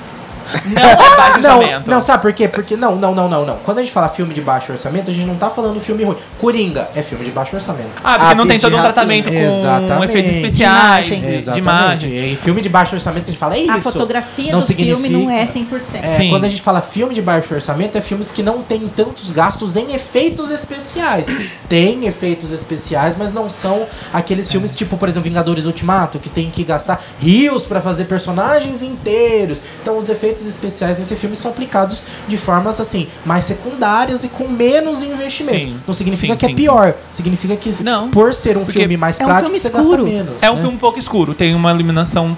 [0.66, 1.90] Não é baixo Não, orçamento.
[1.90, 2.48] não, sabe por quê?
[2.48, 3.56] Porque não, não, não, não, não.
[3.58, 6.16] Quando a gente fala filme de baixo orçamento, a gente não tá falando filme ruim.
[6.38, 7.90] Coringa é filme de baixo orçamento.
[8.02, 10.10] Ah, porque não tem Aves todo um de tratamento com Exatamente.
[10.10, 11.20] efeitos De especiais, imagem.
[11.20, 11.62] de, de Exatamente.
[11.64, 12.32] imagem.
[12.32, 13.72] E filme de baixo orçamento que a gente fala é isso.
[13.72, 16.00] A fotografia não do filme não é 100%.
[16.02, 16.30] É, Sim.
[16.30, 19.76] quando a gente fala filme de baixo orçamento, é filmes que não tem tantos gastos
[19.76, 21.28] em efeitos especiais.
[21.68, 26.50] Tem efeitos especiais, mas não são aqueles filmes tipo, por exemplo, Vingadores Ultimato, que tem
[26.50, 29.60] que gastar rios pra fazer personagens inteiros.
[29.82, 34.48] Então, os efeitos especiais nesse filme são aplicados de formas assim, mais secundárias e com
[34.48, 35.72] menos investimento.
[35.74, 35.80] Sim.
[35.86, 38.10] Não significa Sim, que sim, é pior, significa que Não.
[38.10, 40.04] por ser um filme mais é um prático, filme você escuro.
[40.04, 40.42] gasta menos.
[40.42, 40.60] É um né?
[40.60, 42.36] filme um pouco escuro, tem uma iluminação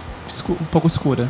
[0.48, 1.28] um pouco escura.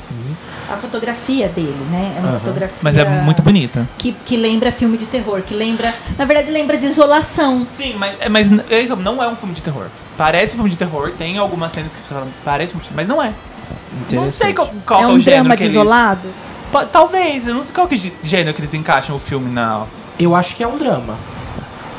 [0.70, 2.14] A fotografia dele, né?
[2.16, 2.38] É uma Aham.
[2.38, 2.76] fotografia.
[2.82, 3.88] Mas é muito bonita.
[3.98, 5.92] Que, que lembra filme de terror, que lembra.
[6.18, 7.66] Na verdade, lembra de isolação.
[7.76, 9.86] Sim, mas, é- mas é não é um filme de terror.
[10.16, 12.94] Parece um filme de terror, tem algumas cenas que você fala, parece um filme de
[12.94, 13.32] mas não é.
[14.12, 15.74] Não sei qual, qual é é um o gênero drama que de eles...
[16.92, 19.84] Talvez, eu não sei qual que é o gênero que eles encaixam o filme na...
[20.18, 21.16] Eu acho que é um drama.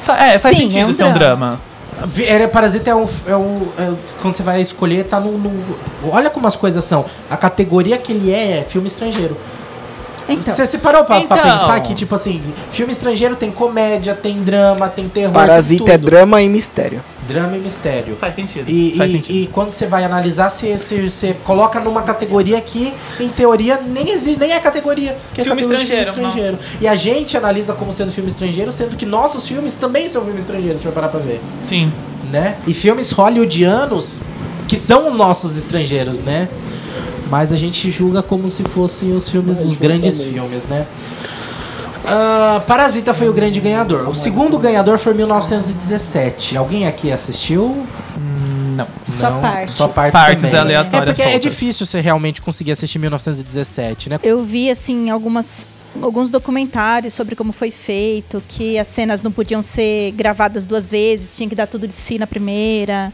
[0.07, 1.59] É, faz Sim, sentido é um ser um drama.
[2.25, 5.75] Era Parasita é um, é um- é- quando você vai escolher tá no, no-
[6.11, 7.05] olha como as coisas são.
[7.29, 9.37] A categoria que ele é é filme estrangeiro.
[10.27, 11.51] Então, Você se parou pra, pra Então.
[11.51, 15.97] pensar que tipo assim, filme estrangeiro tem comédia, tem drama, tem terror, Parasita tem é
[15.97, 17.03] drama e mistério.
[17.27, 18.15] Drama e mistério.
[18.17, 18.69] Faz sentido.
[18.69, 19.35] E, faz e- sentido.
[19.35, 24.09] e quando você vai analisar, você, você, você coloca numa categoria que, em teoria, nem
[24.11, 25.17] existe, nem é categoria.
[25.33, 26.59] Que é Filme categoria de estrangeiro, estrangeiro.
[26.81, 30.41] E a gente analisa como sendo filme estrangeiro, sendo que nossos filmes também são filmes
[30.43, 31.41] estrangeiros, se for parar pra ver.
[31.63, 31.91] Sim.
[32.31, 32.57] né?
[32.65, 34.21] E filmes hollywoodianos
[34.67, 36.47] que são os nossos estrangeiros, né?
[37.29, 40.85] Mas a gente julga como se fossem os filmes, os grandes filmes, né?
[42.05, 44.09] Ah, Parasita foi o grande ganhador.
[44.09, 46.57] O segundo ganhador foi 1917.
[46.57, 47.85] Alguém aqui assistiu?
[48.75, 48.87] Não.
[49.03, 49.75] Só Não, partes.
[49.75, 50.59] Só partes, Partes também.
[50.59, 51.41] aleatórias É porque é soltas.
[51.51, 54.19] difícil você realmente conseguir assistir 1917, né?
[54.23, 55.67] eu vi, assim, algumas.
[56.01, 61.35] Alguns documentários sobre como foi feito, que as cenas não podiam ser gravadas duas vezes,
[61.35, 63.11] tinha que dar tudo de si na primeira,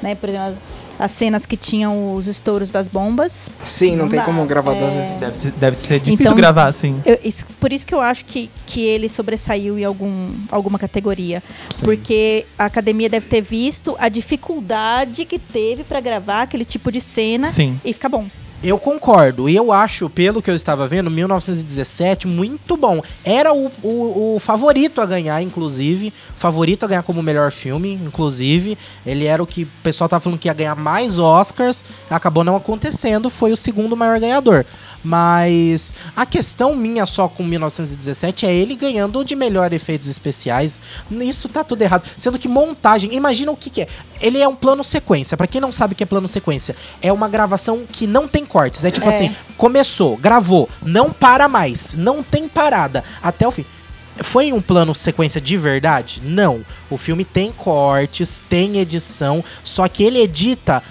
[0.00, 0.14] né?
[0.14, 0.54] Por exemplo,
[1.02, 3.50] as, as cenas que tinham os estouros das bombas.
[3.62, 5.00] Sim, não, Não tem dá, como gravar duas é.
[5.00, 5.14] vezes.
[5.18, 7.00] Deve ser, deve ser difícil Então- gravar assim.
[7.04, 11.42] Eu- isso- por isso que eu acho que, que ele sobressaiu em algum, alguma categoria.
[11.82, 17.00] Porque a academia deve ter visto a dificuldade que teve pra gravar aquele tipo de
[17.00, 17.80] cena Sim.
[17.84, 18.26] e ficar bom.
[18.62, 19.48] Eu concordo.
[19.48, 23.02] E eu acho, pelo que eu estava vendo, 1917 muito bom.
[23.24, 26.12] Era o, o, o favorito a ganhar, inclusive.
[26.36, 28.78] Favorito a ganhar como melhor filme, inclusive.
[29.04, 31.84] Ele era o que o pessoal tava falando que ia ganhar mais Oscars.
[32.08, 33.28] Acabou não acontecendo.
[33.28, 34.64] Foi o segundo maior ganhador.
[35.04, 40.80] Mas a questão minha só com 1917 é ele ganhando de melhor efeitos especiais.
[41.10, 42.04] Isso tá tudo errado.
[42.16, 43.88] Sendo que montagem, imagina o que, que é.
[44.20, 45.36] Ele é um plano sequência.
[45.36, 48.46] Pra quem não sabe o que é plano sequência, é uma gravação que não tem
[48.46, 48.84] cortes.
[48.84, 49.08] É tipo É.
[49.08, 53.64] assim, começou, gravou, não para mais, não tem parada até o fim.
[54.16, 56.20] Foi um plano sequência de verdade?
[56.22, 56.64] Não.
[56.90, 60.82] O filme tem cortes, tem edição, só que ele edita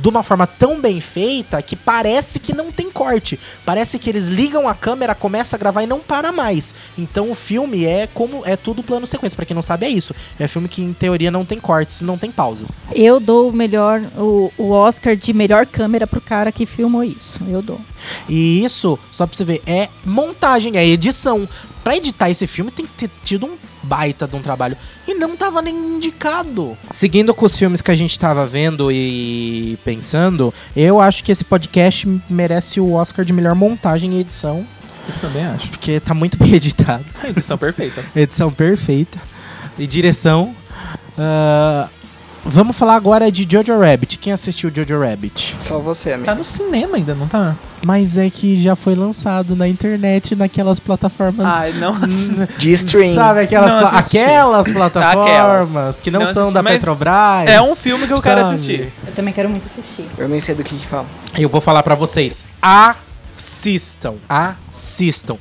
[0.00, 3.38] de uma forma tão bem feita que parece que não tem corte.
[3.64, 6.74] Parece que eles ligam a câmera, começa a gravar e não para mais.
[6.96, 9.36] Então o filme é como é tudo plano sequência.
[9.36, 10.14] Pra quem não sabe é isso.
[10.38, 12.82] É filme que em teoria não tem cortes, não tem pausas.
[12.94, 17.40] Eu dou o melhor, o, o Oscar de melhor câmera pro cara que filmou isso.
[17.48, 17.80] Eu dou.
[18.28, 21.48] E isso, só pra você ver, é montagem, é edição.
[21.86, 24.76] Pra editar esse filme tem que ter tido um baita de um trabalho.
[25.06, 26.76] E não tava nem indicado.
[26.90, 31.44] Seguindo com os filmes que a gente tava vendo e pensando, eu acho que esse
[31.44, 34.66] podcast merece o Oscar de melhor montagem e edição.
[35.06, 35.68] Eu também acho.
[35.68, 37.04] Porque tá muito bem editado.
[37.22, 38.04] A edição perfeita.
[38.16, 39.22] Edição perfeita.
[39.78, 40.56] E direção.
[41.16, 41.88] Ah,
[42.46, 44.18] vamos falar agora de Jojo Rabbit.
[44.18, 45.56] Quem assistiu Jojo Rabbit?
[45.60, 46.24] Só você, amigo.
[46.24, 47.56] Tá no cinema ainda, não tá?
[47.84, 51.46] Mas é que já foi lançado na internet, naquelas plataformas.
[51.46, 51.94] Ai, não.
[52.58, 53.14] De stream.
[53.14, 54.18] Sabe aquelas, pla- assisti.
[54.18, 57.48] aquelas plataformas que não, Não são assisti, da Petrobras.
[57.48, 58.54] É um filme que eu quero sabe?
[58.54, 58.92] assistir.
[59.06, 60.06] Eu também quero muito assistir.
[60.18, 61.06] Eu nem sei do que que fala.
[61.38, 62.44] Eu vou falar pra vocês.
[63.36, 64.16] Assistam.
[64.28, 65.36] Assistam.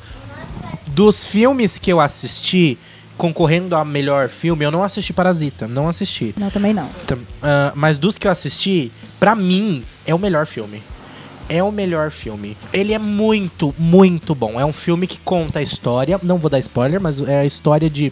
[0.87, 2.77] Dos filmes que eu assisti,
[3.17, 5.67] concorrendo a melhor filme, eu não assisti Parasita.
[5.67, 6.33] Não assisti.
[6.37, 6.89] Não, também não.
[7.41, 10.81] Ah, mas dos que eu assisti, pra mim, é o melhor filme.
[11.47, 12.57] É o melhor filme.
[12.73, 14.59] Ele é muito, muito bom.
[14.59, 16.19] É um filme que conta a história.
[16.23, 18.11] Não vou dar spoiler, mas é a história de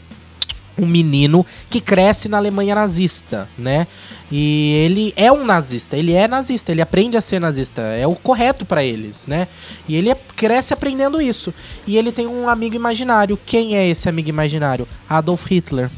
[0.77, 3.85] um menino que cresce na Alemanha nazista, né?
[4.31, 8.15] E ele é um nazista, ele é nazista, ele aprende a ser nazista, é o
[8.15, 9.47] correto pra eles, né?
[9.87, 11.53] E ele é- cresce aprendendo isso.
[11.87, 13.39] E ele tem um amigo imaginário.
[13.45, 14.85] Quem é esse amigo imaginário?
[15.09, 15.89] Adolf Hitler.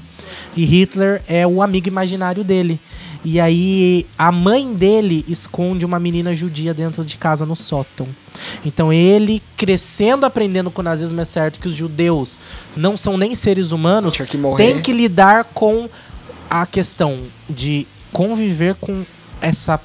[0.56, 2.80] E Hitler é o amigo imaginário dele.
[3.24, 8.08] E aí a mãe dele esconde uma menina judia dentro de casa no sótão.
[8.64, 12.40] Então ele crescendo aprendendo que o nazismo é certo, que os judeus
[12.78, 15.90] não são nem seres humanos, que tem que lidar com
[16.48, 19.04] a questão de conviver com
[19.42, 19.82] essa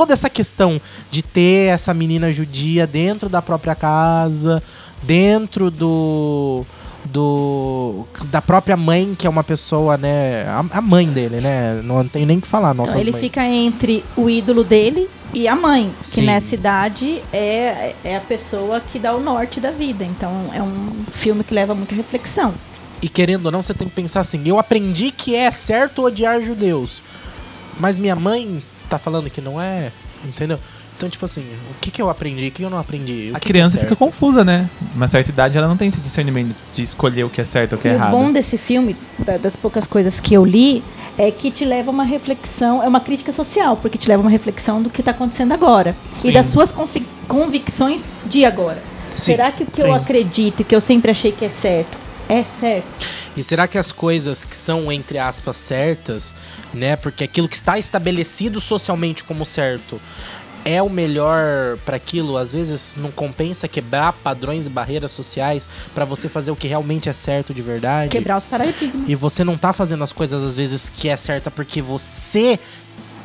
[0.00, 4.62] toda essa questão de ter essa menina judia dentro da própria casa,
[5.02, 6.64] dentro do
[7.04, 11.82] do da própria mãe que é uma pessoa, né, a, a mãe dele, né?
[11.84, 13.20] Não tenho nem o que falar, Então, ele mães.
[13.20, 16.22] fica entre o ídolo dele e a mãe, Sim.
[16.22, 20.02] que nessa idade é, é a pessoa que dá o norte da vida.
[20.02, 22.54] Então é um filme que leva muita reflexão.
[23.02, 26.40] E querendo ou não, você tem que pensar assim: eu aprendi que é certo odiar
[26.40, 27.02] judeus,
[27.78, 29.90] mas minha mãe tá falando que não é,
[30.24, 30.58] entendeu?
[30.96, 33.30] Então, tipo assim, o que que eu aprendi, o que eu não aprendi?
[33.32, 34.68] O A que criança que é fica confusa, né?
[34.94, 37.78] Uma certa idade ela não tem esse discernimento de escolher o que é certo ou
[37.78, 38.10] o que é E o errado.
[38.10, 40.82] bom desse filme, da- das poucas coisas que eu li,
[41.16, 44.24] é que te leva a uma reflexão, é uma crítica social, porque te leva a
[44.24, 45.96] uma reflexão do que está acontecendo agora.
[46.18, 46.28] Sim.
[46.28, 46.70] E das suas
[47.26, 48.82] convicções de agora.
[49.08, 49.86] Sim, Será que o que sim.
[49.88, 51.96] eu acredito e que eu sempre achei que é certo,
[52.28, 52.86] é certo?
[53.36, 56.34] E será que as coisas que são, entre aspas, certas,
[56.74, 56.96] né?
[56.96, 60.00] Porque aquilo que está estabelecido socialmente como certo
[60.64, 66.04] é o melhor para aquilo, às vezes não compensa quebrar padrões e barreiras sociais para
[66.04, 68.10] você fazer o que realmente é certo de verdade.
[68.10, 69.08] Quebrar os paradigmas.
[69.08, 72.58] E você não tá fazendo as coisas às vezes que é certa porque você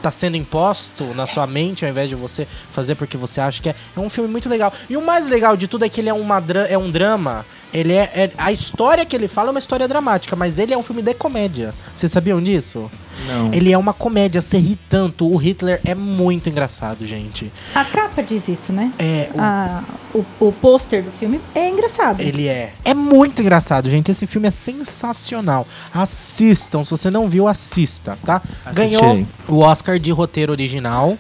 [0.01, 3.69] tá sendo imposto na sua mente ao invés de você fazer porque você acha que
[3.69, 3.75] é.
[3.97, 4.71] É um filme muito legal.
[4.89, 7.45] E o mais legal de tudo é que ele é, uma é um drama.
[7.73, 10.78] Ele é, é- A história que ele fala é uma história dramática, mas ele é
[10.78, 11.73] um filme de comédia.
[11.93, 12.89] Vocês sabiam disso?
[13.28, 13.51] Não.
[13.54, 15.30] Ele é uma comédia, você ri tanto.
[15.30, 17.51] O Hitler é muito engraçado, gente.
[17.73, 18.91] A capa diz isso, né?
[18.97, 19.30] É.
[19.34, 22.21] o- A- o, o pôster do filme é engraçado.
[22.21, 22.73] Ele é.
[22.86, 24.10] É muito engraçado, gente.
[24.10, 25.67] Esse filme é sensacional.
[25.93, 26.82] Assistam.
[26.84, 28.41] Se você não viu, assista, tá?
[28.65, 28.97] Assistirei.
[28.99, 31.17] Ganhou o Oscar de roteiro original.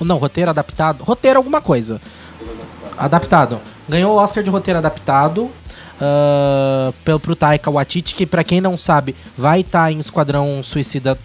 [0.00, 1.02] Não, roteiro adaptado.
[1.04, 2.00] Roteiro alguma coisa.
[2.96, 3.60] Adaptado.
[3.88, 5.50] Ganhou o Oscar de roteiro adaptado.
[6.00, 11.18] Ah, pelo pro Taika Waititi, que pra quem não sabe, vai estar em Esquadrão Suicida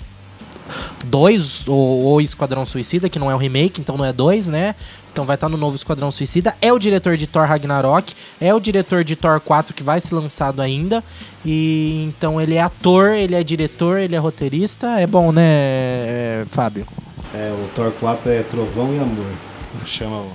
[1.05, 4.75] 2 ou, ou Esquadrão Suicida, que não é o remake, então não é 2, né?
[5.11, 6.55] Então vai estar no novo Esquadrão Suicida.
[6.59, 10.15] É o diretor de Thor Ragnarok, é o diretor de Thor 4 que vai ser
[10.15, 11.03] lançado ainda.
[11.45, 14.99] E então ele é ator, ele é diretor, ele é roteirista.
[14.99, 16.87] É bom, né, é, Fábio?
[17.33, 19.31] É, o Thor 4 é Trovão e Amor.
[19.85, 20.31] Chama o.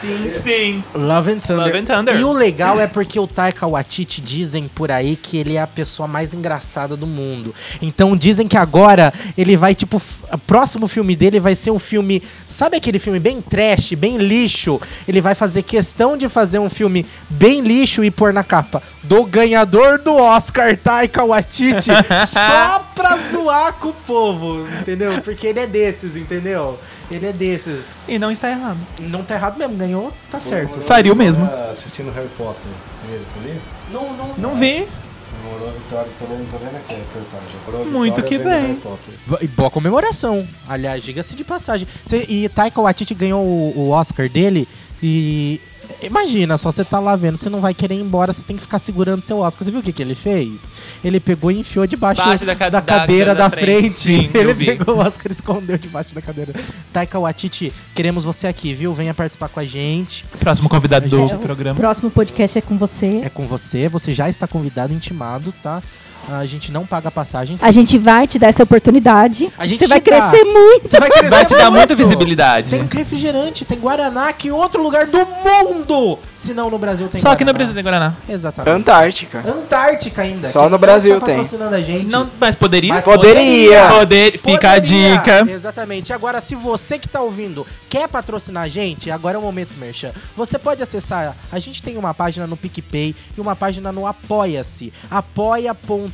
[0.00, 0.84] sim, sim.
[0.94, 1.66] Love and Thunder.
[1.66, 2.20] Love and Thunder.
[2.20, 5.66] E o legal é porque o Taika Waititi dizem por aí que ele é a
[5.66, 7.54] pessoa mais engraçada do mundo.
[7.80, 10.00] Então dizem que agora ele vai, tipo,
[10.32, 12.22] o próximo filme dele vai ser um filme.
[12.48, 14.80] Sabe aquele filme bem trash, bem lixo?
[15.06, 19.24] Ele vai fazer questão de fazer um filme bem lixo e pôr na capa do
[19.24, 21.90] ganhador do Oscar, Taika Waititi,
[22.26, 25.20] só pra zoar com o povo, entendeu?
[25.22, 26.78] Porque ele é desses, entendeu?
[27.10, 28.02] Ele é desses.
[28.08, 28.78] E não está errado.
[28.98, 30.80] Não tá errado mesmo, ganhou, tá certo.
[30.80, 31.44] Faria o mesmo.
[31.70, 32.66] Assistindo Harry Potter.
[33.08, 33.56] Ele, sabia?
[33.92, 34.86] Não, não, Não vi.
[35.44, 37.92] Namorou a Vitória, tô vendo, tô vendo aqui a reportagem.
[37.92, 38.80] Muito que bem.
[39.42, 40.46] E boa comemoração.
[40.68, 41.86] Aliás, diga-se de passagem.
[42.04, 44.66] Cê- e Taika Waititi ganhou o, o Oscar dele
[45.02, 45.60] e...
[46.02, 48.62] Imagina só, você tá lá vendo, você não vai querer ir embora, você tem que
[48.62, 49.64] ficar segurando seu Oscar.
[49.64, 50.70] Você viu o que, que ele fez?
[51.02, 53.66] Ele pegou e enfiou debaixo da ca- da- cadeira da da, frente.
[53.66, 54.00] frente.
[54.00, 54.66] Sim, ele eu vi.
[54.66, 56.52] pegou o Oscar e escondeu debaixo da cadeira.
[56.92, 58.92] Taika Waititi, queremos você aqui, viu?
[58.92, 60.24] Venha participar com a gente.
[60.38, 61.78] Próximo convidado do É, o programa.
[61.78, 63.20] próximo podcast é com você.
[63.24, 65.82] É com você, você já está convidado, intimado, tá?
[66.28, 67.56] A gente não paga passagem.
[67.62, 69.48] A gente vai te dar essa oportunidade.
[69.56, 70.04] A gente Você vai dá.
[70.04, 70.88] crescer muito.
[70.88, 71.96] Você vai, crescer Vai te dar muita muito.
[71.96, 72.70] visibilidade.
[72.70, 76.18] Tem refrigerante, tem Guaraná, que em outro lugar do mundo.
[76.34, 77.58] Se não no Brasil tem Só aqui no Guaraná.
[77.58, 78.16] Brasil tem Guaraná.
[78.28, 78.74] Exatamente.
[78.76, 79.38] Antártica.
[79.46, 80.48] Antártica ainda.
[80.48, 81.36] Só que no Brasil está tem.
[81.36, 82.06] patrocinando a gente.
[82.10, 82.94] Não, mas poderia?
[82.94, 83.88] Mas Poderia.
[83.88, 85.16] Poder, fica a Poderia.
[85.18, 85.50] dica.
[85.50, 86.12] Exatamente.
[86.12, 90.10] Agora, se você que tá ouvindo quer patrocinar a gente, agora é o momento, Merchan.
[90.34, 91.36] Você pode acessar.
[91.52, 94.92] A gente tem uma página no PicPay e uma página no Apoia-se.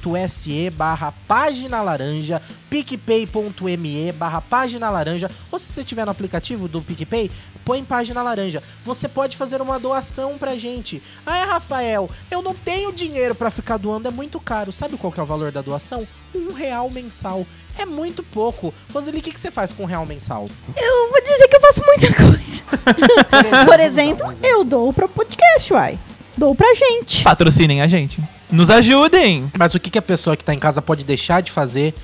[0.02, 5.30] apoia.se barra página laranja, picpay.me barra página laranja.
[5.50, 7.30] Ou se você tiver no aplicativo do PicPay,
[7.64, 8.62] põe página laranja.
[8.84, 11.00] Você pode fazer uma doação pra gente.
[11.24, 14.72] Ah, Rafael, eu não tenho dinheiro pra ficar doando, é muito caro.
[14.72, 16.06] Sabe qual que é o valor da doação?
[16.34, 17.46] Um real mensal.
[17.78, 18.74] É muito pouco.
[18.92, 20.48] Roseli, o que, que você faz com um real mensal?
[20.76, 23.64] Eu vou dizer que eu faço muita coisa.
[23.66, 25.98] Por exemplo, vamos eu dou pro podcast, uai.
[26.36, 27.22] Dou pra gente.
[27.22, 28.18] Patrocinem a gente.
[28.52, 29.50] Nos ajudem.
[29.58, 31.94] Mas o que, que a pessoa que tá em casa pode deixar de fazer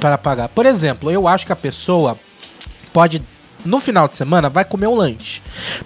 [0.00, 0.48] para pagar?
[0.48, 2.18] Por exemplo, eu acho que a pessoa
[2.92, 3.22] pode,
[3.64, 5.40] no final de semana, vai comer um lanche.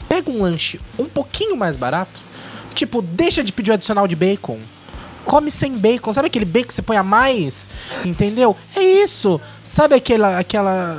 [0.09, 2.23] Pega um lanche um pouquinho mais barato.
[2.73, 4.59] Tipo, deixa de pedir o adicional de bacon.
[5.27, 6.13] Come sem bacon.
[6.13, 7.69] Sabe aquele bacon que você põe a mais?
[8.05, 8.57] Entendeu?
[8.75, 9.39] É isso.
[9.63, 10.39] Sabe aquela.
[10.39, 10.99] aquela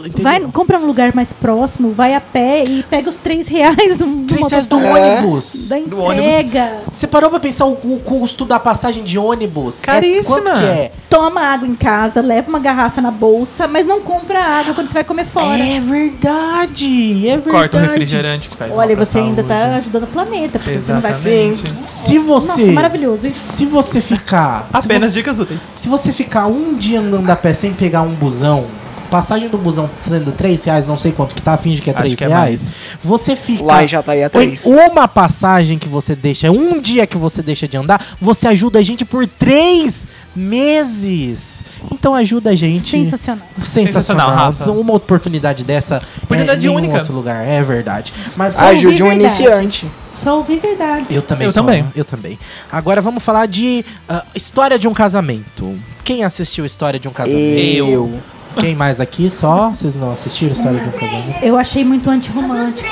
[0.00, 0.22] entendeu?
[0.22, 4.06] Vai, compra um lugar mais próximo, vai a pé e pega os 3 reais do,
[4.06, 5.24] do Três reais do mototáxi.
[5.24, 5.68] ônibus.
[5.68, 6.52] Da Do ônibus.
[6.90, 9.82] Você parou pra pensar o, o custo da passagem de ônibus?
[9.82, 10.24] É, Caríssima.
[10.24, 10.92] quanto que é?
[11.10, 14.94] Toma água em casa, leva uma garrafa na bolsa, mas não compra água quando você
[14.94, 15.58] vai comer fora.
[15.58, 17.50] É verdade, é verdade.
[17.50, 19.48] Corta o refrigerante que faz Olha, você ainda saúde.
[19.48, 21.72] tá ajudando o planeta, porque você não vai Exatamente.
[21.72, 22.60] Se você.
[22.62, 23.55] Nossa, maravilhoso isso.
[23.56, 24.68] Se você ficar.
[24.72, 25.60] se Apenas você- dicas úteis.
[25.74, 28.66] Se você ficar um dia andando a pé sem pegar um busão,
[29.10, 32.02] passagem do busão sendo 3 reais, não sei quanto que tá, finge que é Acho
[32.02, 32.66] 3 que é reais,
[33.00, 33.64] você fica.
[33.64, 34.66] Lá já tá aí a três.
[34.66, 38.82] Uma passagem que você deixa, um dia que você deixa de andar, você ajuda a
[38.82, 41.64] gente por 3 meses.
[41.90, 42.88] Então ajuda a gente.
[42.90, 43.46] Sensacional.
[43.62, 43.64] Sensacional.
[43.64, 44.70] Sensacional, Rafa.
[44.72, 46.98] Uma oportunidade dessa Oportunidade é, em nenhum única.
[46.98, 48.12] outro lugar, é verdade.
[48.36, 49.38] Mas Ajude um verdades.
[49.38, 49.90] iniciante.
[50.16, 51.14] Só ouvir verdades.
[51.14, 51.86] eu também Eu sou- também.
[51.94, 52.38] Eu também.
[52.72, 55.78] Agora vamos falar de ah, História de um Casamento.
[56.02, 57.86] Quem assistiu História de um Casamento?
[57.86, 58.20] Eu.
[58.60, 59.28] Quem mais aqui?
[59.30, 59.68] Só?
[59.70, 61.38] Vocês não assistiram História de um Casamento?
[61.44, 62.86] Eu achei muito antirromântico.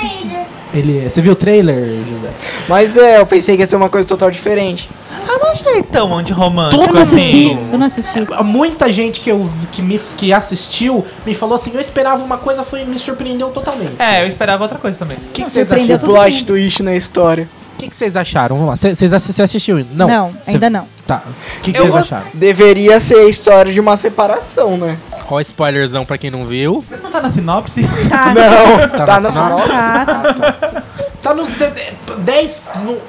[0.72, 2.28] Ele, você viu o trailer, José?
[2.68, 4.90] Mas é, eu pensei que ia ser uma coisa total diferente.
[5.28, 7.46] Eu não achei tão antirromântico Eu não assisti.
[7.52, 7.68] assim.
[7.72, 8.26] Eu não assisti.
[8.42, 12.62] Muita gente que, eu, que, me, que assistiu me falou assim: eu esperava uma coisa,
[12.64, 13.94] foi me surpreendeu totalmente.
[14.00, 15.16] É, eu esperava outra coisa também.
[15.16, 15.98] O que, vocês acharam?
[16.00, 17.48] Plot twist na história.
[17.74, 18.56] O que, que vocês acharam?
[18.56, 18.76] Vamos lá.
[18.76, 19.84] Cê- Vocês assi- você assistiu?
[19.92, 20.08] Não.
[20.08, 20.86] Não, Cê- ainda não.
[21.06, 21.22] Tá.
[21.26, 22.26] O que, que vocês acharam?
[22.34, 24.96] Deveria ser a história de uma separação, né?
[25.27, 26.85] Qual spoilerzão pra quem não viu?
[27.03, 27.83] Não tá na sinopse?
[28.09, 29.68] Tá, Não, Tá tá, na na sinopse?
[29.70, 30.05] sinopse.
[30.05, 30.83] tá, tá.
[31.22, 31.49] Tá nos
[32.18, 32.62] 10.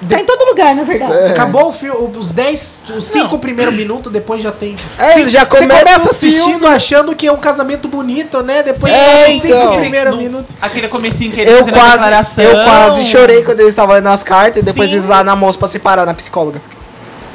[0.07, 1.31] Tá em todo lugar, na verdade.
[1.31, 4.73] Acabou o filme, os 10, os 5 primeiros minutos, depois já tem.
[4.97, 8.63] É, já Você começa começa o assistindo achando que é um casamento bonito, né?
[8.63, 9.75] Depois É, os 5 então.
[9.75, 10.55] primeiros No- minutos.
[10.61, 12.41] Aquele comecinho que ele Eu quase, declaração.
[12.45, 14.95] eu quase chorei quando eles estavam nas cartas e depois Sim.
[14.95, 16.61] eles lá na moça pra separar na psicóloga.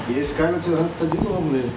[0.08, 1.70] E esse Scarlett Johansson tá de novo nele.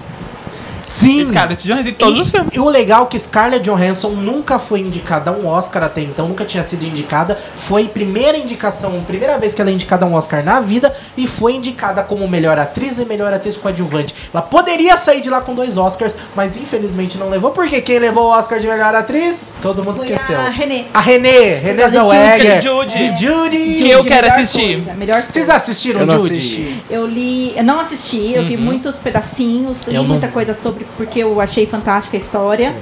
[0.84, 1.28] Sim.
[1.28, 2.54] Scarlett Johansson em todos e, os filmes.
[2.54, 6.28] E o legal é que Scarlett Johansson nunca foi indicada a um Oscar até então,
[6.28, 7.38] nunca tinha sido indicada.
[7.56, 11.26] Foi primeira indicação, primeira vez que ela é indicada a um Oscar na vida e
[11.28, 14.14] foi indicada como melhor atriz e melhor atriz coadjuvante.
[14.34, 18.26] Ela poderia sair de lá com dois Oscars, mas infelizmente não levou, porque quem levou
[18.26, 19.56] o Oscar de melhor atriz?
[19.62, 20.40] Todo mundo Foi esqueceu.
[20.40, 20.86] a Renê.
[20.94, 22.62] A Renê, Renê de Zellweger.
[22.62, 22.98] Judy.
[23.12, 23.76] De Judy.
[23.76, 24.76] Que eu quero assistir.
[24.84, 25.30] coisa, melhor coisa.
[25.32, 26.32] Vocês assistiram Eu não Judy?
[26.40, 26.84] assisti.
[26.90, 30.73] Eu li, eu não assisti, eu vi muitos pedacinhos, li Eu não- muita coisa sobre,
[30.98, 32.76] porque eu achei fantástica a história.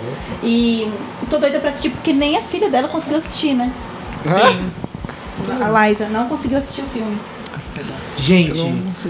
[0.44, 0.92] E
[1.30, 3.72] tô doida pra assistir, porque nem a filha dela conseguiu assistir, né?
[4.26, 4.72] Sim.
[5.62, 7.18] A Liza não conseguiu assistir o filme.
[8.18, 8.62] Gente,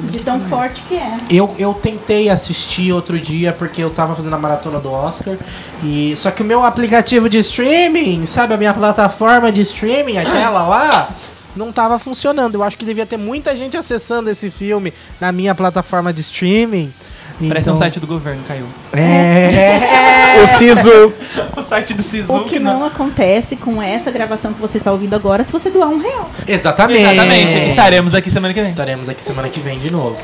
[0.10, 1.18] De tão forte que é.
[1.30, 5.36] Eu, eu tentei assistir outro dia porque eu tava fazendo a maratona do Oscar.
[5.84, 10.66] E só que o meu aplicativo de streaming, sabe, a minha plataforma de streaming, aquela
[10.66, 11.10] lá,
[11.56, 12.56] não tava funcionando.
[12.56, 16.94] Eu acho que devia ter muita gente acessando esse filme na minha plataforma de streaming.
[17.48, 18.66] Parece Então- um site do governo, caiu.
[18.94, 20.42] É.
[20.42, 21.14] O Sisu.
[21.56, 25.14] O site do Sisu O que não acontece com essa gravação que você está ouvindo
[25.16, 26.30] agora se você doar um real.
[26.48, 27.02] Exatamente.
[27.02, 27.68] Exatamente.
[27.68, 28.70] Estaremos aqui semana que vem.
[28.70, 30.18] Estaremos aqui semana que vem de novo.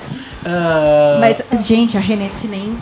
[0.45, 1.17] Ah,
[1.51, 2.77] Mas, gente, a Renée nem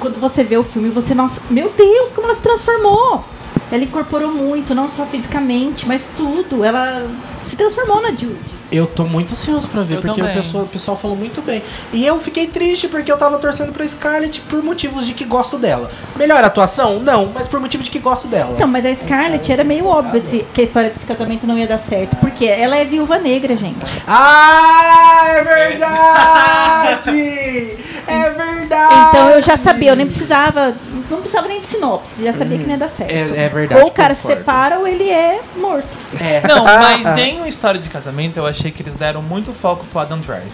[0.00, 3.24] Quando você vê o filme, você, nossa, meu Deus, como ela se transformou!
[3.72, 6.64] Ela incorporou muito, não só fisicamente, mas tudo.
[6.64, 7.06] Ela
[7.44, 8.55] se transformou na Jude.
[8.70, 11.62] Eu tô muito ansioso pra ver, Eu porque o pessoal, o pessoal falou muito bem.
[11.92, 15.56] E eu fiquei triste porque eu tava torcendo pra Scarlett por motivos de que gosto
[15.58, 15.88] dela.
[16.16, 16.98] Melhor atuação?
[16.98, 18.52] Não, mas por motivo de que gosto dela.
[18.54, 21.66] Então, mas a Scarlett era meio óbvio se- que a história desse casamento não ia
[21.66, 22.16] dar certo.
[22.16, 23.76] Porque ela é viúva negra, gente.
[24.06, 27.76] Ah, é verdade!
[28.06, 28.94] é verdade!
[29.10, 30.74] Então eu já sabia, eu nem precisava.
[31.08, 33.12] Não precisava nem de sinopse, já sabia que não ia dar certo.
[33.12, 33.80] É, é verdade.
[33.80, 34.40] ou o cara se concordo.
[34.40, 35.86] separa ou ele é morto.
[36.20, 36.42] É.
[36.48, 39.98] Não, mas em uma história de casamento, eu achei que eles deram muito foco pro
[40.00, 40.50] Adam Driver.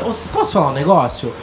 [0.00, 1.34] Eu- Posso falar um negócio?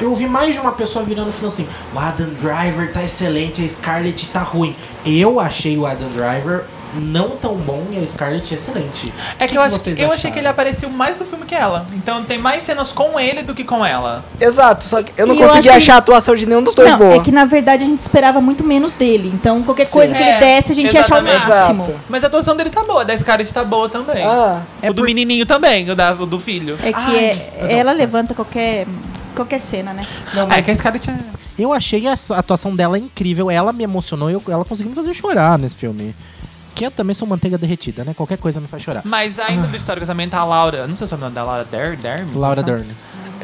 [0.00, 3.64] Eu ouvi mais de uma pessoa virando e falando assim: o Adam Driver tá excelente,
[3.64, 4.74] a Scarlett tá ruim.
[5.04, 6.64] Eu achei o Adam Driver
[6.94, 9.12] não tão bom e a Scarlett excelente.
[9.38, 11.54] É O que, eu, acho, vocês eu achei que ele apareceu mais no filme que
[11.54, 11.86] ela.
[11.94, 14.24] Então tem mais cenas com ele do que com ela.
[14.40, 16.62] Exato, só que eu não E eu consegui acho que- achar a atuação de nenhum
[16.62, 17.14] dos dois não, boa.
[17.16, 19.30] é que na verdade a gente esperava muito menos dele.
[19.34, 19.94] Então qualquer Sim.
[19.98, 21.82] coisa que ele É, desse, a gente ia achar o máximo.
[21.84, 22.00] Exato.
[22.08, 24.22] Mas a atuação dele tá boa, da Scarlett tá boa também.
[24.24, 26.78] Ah, o do menininho também, o, da- o do filho.
[26.82, 27.24] É que Ai,
[27.58, 28.86] é- ela levanta qualquer,
[29.34, 30.02] qualquer cena, né?
[30.34, 31.14] Não, Ah, é mas que a Scarlett é...
[31.58, 33.50] eu achei a atuação dela incrível.
[33.50, 36.14] Ela me emocionou e eu- ela conseguiu me fazer chorar nesse filme.
[36.74, 38.14] Que eu também sou manteiga derretida, né?
[38.14, 39.02] Qualquer coisa me faz chorar.
[39.04, 40.86] Mas ainda do História do Casamento, a Laura...
[40.86, 42.34] Não sei se é o nome da Laura Der, Dermy?
[42.34, 42.86] Laura Dern.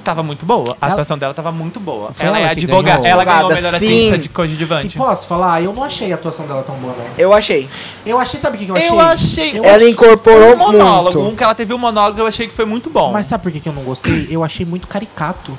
[0.03, 0.75] tava muito boa.
[0.81, 2.15] A Ela- atuação dela tava muito boa.
[2.15, 3.07] Foi ela, ela é advogada.
[3.07, 4.97] Ela ganhou a melhor atriz de E coadjuvante.
[4.97, 5.63] posso falar?
[5.63, 7.05] Eu não achei a atuação dela tão boa, não.
[7.19, 7.69] Eu achei.
[8.07, 8.89] Eu achei, sabe o que eu achei?
[8.89, 9.59] Eu achei.
[9.59, 11.19] Eu Ela achei- incorporou um monólogo.
[11.19, 11.33] muito.
[11.35, 13.13] Um que ela teve um monólogo, eu achei que foi muito bom.
[13.13, 14.27] Mas sabe por que eu não gostei?
[14.31, 15.59] Eu achei muito caricato.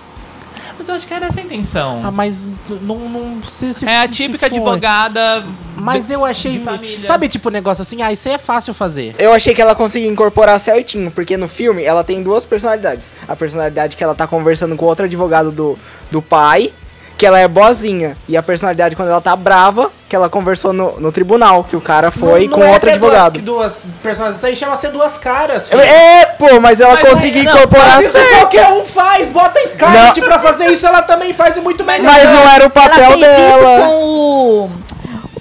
[0.80, 2.02] Mas eu acho que era essa a intenção.
[2.04, 2.48] Ah, mas
[2.82, 4.58] não, não se, se é a se típica foi.
[4.58, 5.44] advogada.
[5.76, 6.54] Mas de- eu achei.
[6.54, 7.02] de família.
[7.04, 9.14] Sabe, tipo, negócio assim, ah, isso aí é fácil fazer.
[9.20, 13.14] Eu achei que ela conseguia incorporar certinho, porque no filme ela tem duas personalidades.
[13.28, 15.78] A personalidade que ela tá conversando com outro advogado do,
[16.10, 16.74] do pai,
[17.18, 18.18] que ela é boazinha.
[18.28, 21.82] E a personalidade quando ela tá brava, que ela conversou no, no tribunal, que o
[21.82, 23.40] cara foi Não- com não é outro advogado.
[23.42, 25.70] Duas, duas personagens, isso aí chama ser duas caras.
[25.70, 25.80] filho.
[25.82, 28.30] É, pô, mas ela Mas conseguiu não, incorporar Mas isso certo.
[28.40, 32.12] qualquer um faz, bota a Scarlett pra fazer isso, ela também faz e muito melhor.
[32.12, 33.86] Mas não era o Ela papel fez isso dela.
[33.86, 34.70] com o,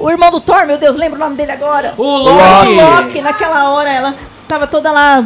[0.00, 1.94] o irmão do Thor, meu Deus, lembra o nome dele agora?
[1.96, 2.74] O O Loki.
[2.74, 4.14] Loki, naquela hora, ela
[4.46, 5.24] tava toda lá é,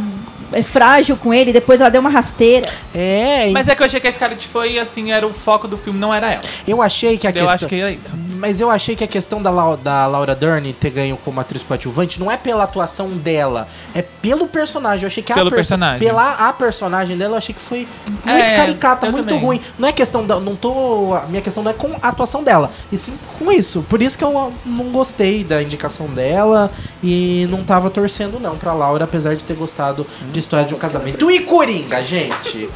[0.63, 2.67] frágil com ele, depois ela deu uma rasteira.
[2.95, 5.79] É, Mas é que eu achei que a Scarlett foi, assim, era o foco do
[5.79, 6.43] filme, não era ela.
[6.67, 7.55] eu achei que a Eu questão...
[7.55, 8.15] acho que era isso.
[8.37, 11.63] Mas eu achei que a questão da, Lau- da Laura Dern ter ganho como atriz
[11.63, 15.03] coadjuvante não é pela atuação dela, é pelo personagem.
[15.05, 16.01] Eu achei que Pelo a perso- personagem.
[16.01, 19.41] Pela a personagem dela, eu achei que foi muito É, caricata, eu muito também.
[19.45, 19.61] ruim.
[19.79, 20.41] Não é questão da.
[20.41, 21.15] Não tô.
[21.15, 23.85] A minha questão não é com a atuação dela, e sim com isso.
[23.89, 26.71] Por isso que eu não gostei da indicação dela
[27.03, 30.79] e não tava torcendo, não, pra Laura, apesar de ter gostado de História de um
[30.79, 31.31] Casamento.
[31.31, 32.69] E Coringa, gente?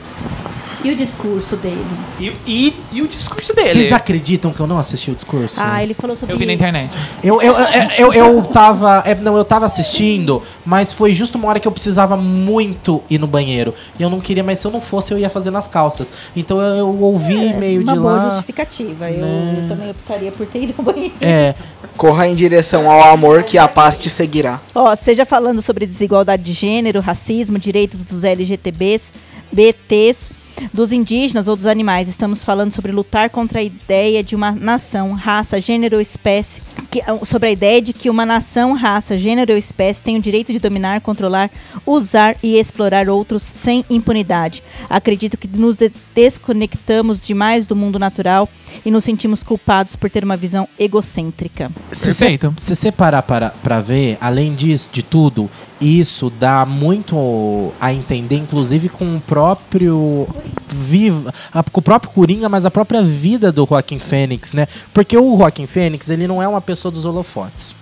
[0.87, 1.85] E o discurso dele?
[2.21, 3.69] E, e, e o discurso dele?
[3.69, 5.59] Vocês acreditam que eu não assisti o discurso?
[5.61, 6.97] Ah, ele falou sobre Eu vi na internet.
[7.25, 9.03] Eu, eu, eu, eu, eu tava.
[9.05, 13.19] é, não, eu tava assistindo, mas foi justo uma hora que eu precisava muito ir
[13.19, 13.75] no banheiro.
[13.99, 16.13] E eu não queria, mas se eu não fosse, eu ia fazer nas calças.
[16.37, 18.31] Então eu, eu ouvi meio É, uma de boa lá.
[18.37, 19.11] justificativa.
[19.11, 19.59] Eu, Né.
[19.65, 21.15] eu também optaria por ter ido ao banheiro.
[21.21, 21.55] É.
[21.97, 24.61] Corra em direção ao amor que a paz te seguirá.
[24.73, 29.13] Ó, seja falando sobre desigualdade de gênero, racismo, direitos dos LGTBs,
[29.53, 30.31] BTs,
[30.73, 32.09] dos indígenas ou dos animais.
[32.09, 36.61] Estamos falando sobre lutar contra a ideia de uma nação, raça, gênero ou espécie.
[36.91, 40.53] que- sobre a ideia de que uma nação, raça, gênero ou espécie tem o direito
[40.53, 41.51] de dominar, controlar,
[41.85, 44.63] usar e explorar outros sem impunidade.
[44.89, 48.49] Acredito que nos de- desconectamos demais do mundo natural
[48.85, 51.71] e nos sentimos culpados por ter uma visão egocêntrica.
[51.91, 52.13] Se
[52.57, 55.51] se você parar para, pra ver, além disso, de tudo,
[55.81, 60.27] isso dá muito a entender, inclusive com o próprio
[60.69, 61.33] viva,
[61.71, 64.67] com o próprio Coringa, mas a própria vida do Joaquim Fênix, né?
[64.95, 67.75] Porque o Joaquim Fênix, ele não é uma pessoa dos holofotes.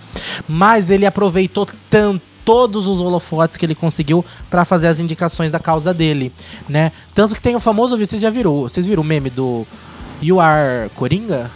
[0.48, 5.58] Mas ele aproveitou tanto todos os holofotes que ele conseguiu pra fazer as indicações da
[5.58, 6.30] causa dele,
[6.68, 6.92] né?
[7.14, 9.66] Tanto que tem o famoso, vocês já viram, vocês viram o meme do
[10.20, 11.50] You Are Coringa?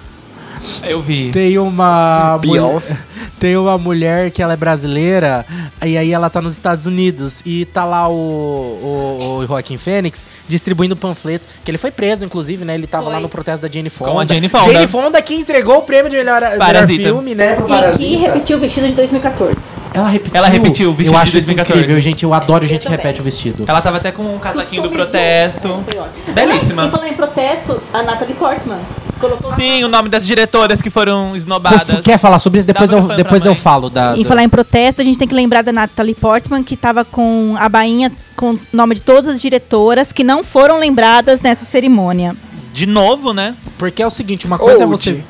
[0.82, 1.30] Eu vi.
[1.30, 2.94] Tem uma Beyoncé.
[2.94, 5.44] mulher, tem uma mulher que ela é brasileira
[5.84, 10.26] e aí ela tá nos Estados Unidos e tá lá o, o, o Joaquim Fênix
[10.48, 12.74] distribuindo panfletos, que ele foi preso inclusive, né?
[12.74, 13.12] Ele tava Foi.
[13.14, 14.10] lá no protesto da Jane Fonda.
[14.10, 14.72] Com a Jane Fonda.
[14.72, 18.56] Jane Fonda que entregou o prêmio de melhor, melhor filme, né, pro E que repetiu
[18.56, 19.77] o vestido de 2014.
[19.98, 20.36] Ela repetiu.
[20.38, 21.80] Ela repetiu o vestido Eu de acho isso 2014.
[21.80, 22.22] incrível, gente.
[22.24, 22.98] Eu adoro gente que também.
[22.98, 23.64] repete o vestido.
[23.66, 25.68] Ela tava até com um casaquinho do protesto.
[25.68, 26.34] Ótimo.
[26.34, 26.90] Belíssima.
[27.04, 28.78] E em protesto, a Natalie Portman
[29.18, 32.00] colocou Sim, o nome das diretoras que foram esnobadas.
[32.00, 32.66] Quer falar sobre isso?
[32.66, 34.16] Depois, Dá eu, depois eu falo da.
[34.16, 37.56] Em falar em protesto, a gente tem que lembrar da Natalie Portman, que estava com
[37.58, 42.36] a bainha com o nome de todas as diretoras que não foram lembradas nessa cerimônia.
[42.72, 43.56] De novo, né?
[43.76, 44.96] Porque é o seguinte, uma coisa é Old.
[44.96, 45.20] você.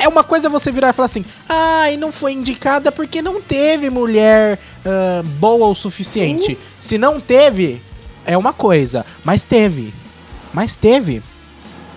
[0.00, 3.88] É uma coisa você virar e falar assim, ai, não foi indicada porque não teve
[3.90, 6.56] mulher ah, boa o suficiente.
[6.78, 7.80] Se não teve,
[8.24, 9.04] é uma coisa.
[9.24, 9.92] Mas teve.
[10.52, 11.22] Mas teve.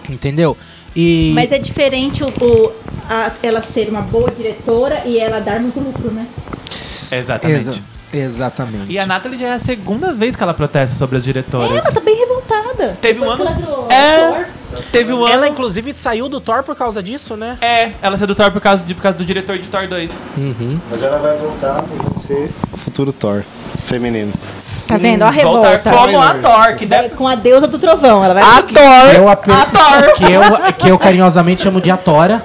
[0.10, 0.58] Entendeu?
[0.96, 1.32] E.
[1.36, 2.74] Mas é diferente o, o-
[3.10, 6.28] a- ela ser uma boa diretora e ela dar muito lucro, né?
[7.12, 7.70] Exatamente.
[7.70, 7.82] Exa-
[8.14, 8.92] exatamente.
[8.92, 11.72] E a Natalie já é a segunda vez que ela protesta sobre as diretoras.
[11.86, 12.98] Ela tá bem revoltada.
[13.02, 14.26] Teve um Depois ano- que ela virou É.
[14.26, 14.48] ator.
[14.92, 15.34] Teve um ano.
[15.34, 17.58] Ela, inclusive, saiu do Thor por causa disso, né?
[17.62, 20.26] É, ela saiu do Thor por causa, de, por causa do diretor de Thor 2.
[20.38, 20.80] Uhum.
[20.92, 23.44] Mas ela vai voltar e vai ser o futuro Thor
[23.82, 24.32] feminino.
[24.88, 25.24] Tá vendo?
[25.24, 25.92] A Voltar revolta.
[25.92, 27.10] como a Thor, que deve.
[27.10, 28.24] Com a deusa do trovão.
[28.24, 29.16] Ela vai Ator!
[29.16, 29.46] Eu, ap-
[30.16, 32.44] que, eu, que eu carinhosamente chamo de Atora.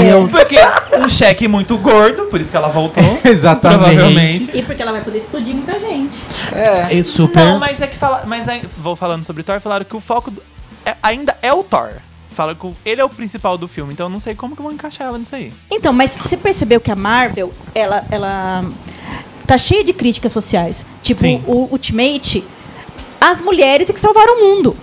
[0.00, 0.26] E eu.
[0.28, 0.56] Porque
[0.98, 3.02] um cheque muito gordo, por isso que ela voltou.
[3.24, 3.80] Exatamente.
[3.82, 4.50] Provavelmente.
[4.54, 6.14] E porque ela vai poder explodir muita gente.
[6.52, 6.94] É.
[6.94, 7.44] E super.
[7.44, 8.22] Não, mas é que fala.
[8.26, 10.42] Mas aí, vou falando sobre Thor, falaram que o foco do-
[10.84, 11.94] é- ainda é o Thor.
[12.30, 14.64] Falaram que ele é o principal do filme, então eu não sei como que eu
[14.64, 15.52] vou encaixar ela nisso aí.
[15.70, 18.64] Então, mas você percebeu que a Marvel, ela, ela
[19.46, 20.84] tá cheia de críticas sociais.
[21.00, 21.44] Tipo, Sim.
[21.46, 22.44] o Ultimate,
[23.20, 24.76] as mulheres é que salvaram o mundo.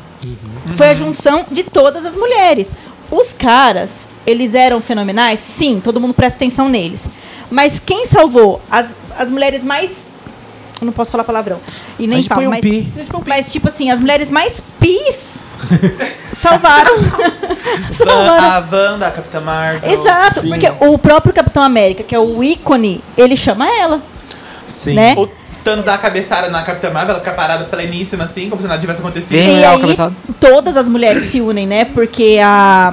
[0.78, 2.74] Foi a junção de todas as mulheres.
[3.10, 5.39] Os caras, eles eram fenomenais?
[5.39, 7.10] Sim, todo mundo presta atenção neles.
[7.49, 10.10] Mas quem salvou as, as mulheres mais.
[10.82, 11.59] Eu não posso falar palavrão.
[11.99, 12.91] E nem falo, um mas, pi.
[13.27, 15.39] mas, tipo assim, as mulheres mais pis
[16.34, 16.95] Salvaram.
[17.91, 18.43] Salvaram.
[18.43, 19.91] A Wanda, a Capitã Marvel.
[19.91, 20.49] Exato, Sim.
[20.49, 24.01] porque o próprio Capitão América, que é o ícone, ele chama ela,
[24.67, 24.93] Sim.
[24.93, 25.13] né?
[25.17, 25.27] O
[25.63, 28.79] Thanos dá a cabeçada na Capitã Marvel, ela fica parada pleníssima assim, como se nada
[28.82, 29.32] tivesse acontecido.
[29.32, 30.15] Bem E legal, aí, cabeçada.
[30.39, 31.86] todas as mulheres se unem, né?
[31.86, 32.91] Porque a,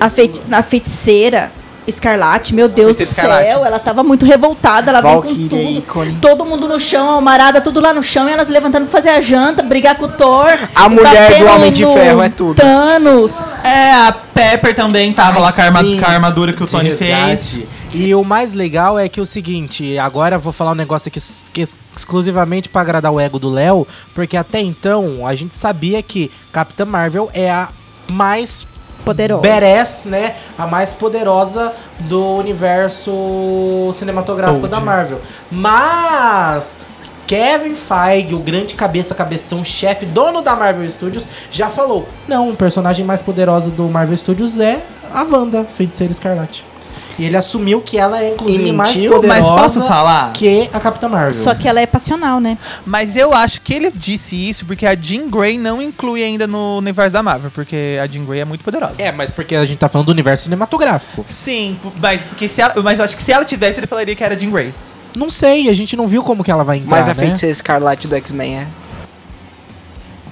[0.00, 1.50] a, feiti a feiticeira
[1.86, 3.66] Escarlate, meu Deus do Feiticeira céu, Escarlate.
[3.66, 5.56] ela tava muito revoltada, ela veio com tudo.
[5.56, 6.16] ícone.
[6.20, 9.10] Todo mundo no chão, a Almarada, tudo lá no chão, e elas levantando pra fazer
[9.10, 10.48] a janta, brigar com o Thor.
[10.74, 12.54] A mulher batendo do Homem de Ferro é tudo.
[12.56, 13.34] Thanos.
[13.64, 16.66] É, a Pepper também tava Ai, lá com a, arma- com a armadura que o
[16.66, 17.60] Tony fez.
[17.94, 21.08] E o mais legal é que é o seguinte, agora eu vou falar um negócio
[21.08, 21.20] aqui
[21.52, 25.54] que é ex- exclusivamente pra agradar o ego do Léo, porque até então a gente
[25.54, 27.68] sabia que Capitã Marvel é a
[28.10, 28.66] mais
[29.04, 29.42] Poderosa.
[29.42, 30.34] badass, né?
[30.58, 35.20] A mais poderosa do universo cinematográfico da Marvel.
[35.50, 36.80] Mas
[37.26, 42.56] Kevin Feige, o grande cabeça cabeção chefe, dono da Marvel Studios, já falou: "Não, o
[42.56, 44.80] personagem mais poderosa do Marvel Studios é
[45.12, 46.71] a Wanda, Feiticeira Escarlate".
[47.18, 50.32] E ele assumiu que ela é inclusive E mais mentiu, poderosa mas posso falar?
[50.32, 51.32] que a Capitã Marvel.
[51.34, 52.56] Só que ela é passional, né?
[52.84, 56.78] Mas eu acho que ele disse isso porque a Jean Grey não inclui ainda no
[56.78, 58.94] universo da Marvel, porque a Jean Grey é muito poderosa.
[58.98, 61.24] É, mas porque a gente tá falando do universo cinematográfico.
[61.28, 64.24] Sim, mas porque se ela, mas eu acho que se ela tivesse, ele falaria que
[64.24, 64.74] era Jean Grey.
[65.16, 67.22] Não sei, a gente não viu como que ela vai entrar, Mas a né?
[67.22, 68.66] feiticeira Escarlate do X-Men é.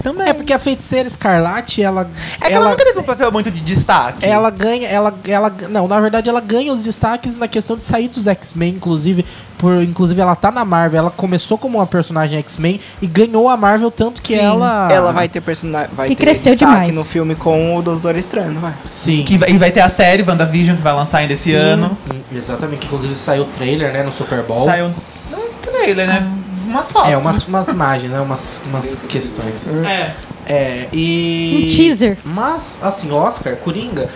[0.03, 0.29] Também.
[0.29, 2.09] É porque a Feiticeira Escarlate, ela
[2.41, 4.25] É que ela, nunca teve um papel muito de destaque.
[4.25, 8.09] Ela ganha, ela, ela, não, na verdade ela ganha os destaques na questão de sair
[8.09, 9.25] dos X-Men, inclusive,
[9.59, 13.57] por, inclusive ela tá na Marvel, ela começou como uma personagem X-Men e ganhou a
[13.57, 15.91] Marvel tanto que Sim, ela Ela vai ter personagem.
[15.95, 16.95] Vai Que ter cresceu destaque demais.
[16.95, 18.73] no filme com o Doutor Estranho, não vai?
[18.85, 19.23] sim.
[19.25, 21.97] Que vai, e vai ter a série WandaVision que vai lançar ainda esse Sim, ano.
[22.13, 24.65] hum, Exatamente, que inclusive saiu o trailer, né, no Super Bowl.
[24.65, 24.93] Saiu um
[25.61, 26.27] trailer, né?
[26.71, 27.11] Umas fotos.
[27.11, 29.75] É, umas, umas imagens, né, umas, umas questões.
[29.85, 30.11] É.
[30.47, 31.69] É, e...
[31.71, 32.17] Um teaser.
[32.25, 34.09] Mas, assim, Oscar, Coringa...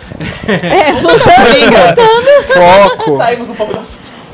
[0.47, 2.43] É, voltando.
[2.53, 3.17] Foco!
[3.23, 3.81] Saímos um pouco da...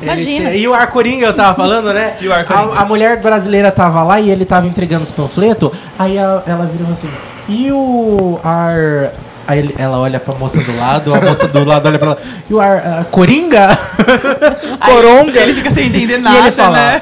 [0.01, 0.49] Imagina.
[0.49, 2.15] Te- E o Arcoringa eu tava falando, né?
[2.19, 2.74] E o Arcoringa?
[2.74, 5.69] A, a mulher brasileira tava lá e ele tava entregando os panfletos.
[5.99, 7.09] Aí a- ela vira e fala assim:
[7.47, 9.11] E o Ar.
[9.47, 12.17] Aí ele- ela olha pra moça do lado, a moça do lado olha pra ela.
[12.49, 12.78] E o Ar.
[12.84, 13.78] ah, Coringa?
[14.84, 15.39] Coronga.
[15.39, 17.01] Ele fica sem entender nada, e ele fala: né?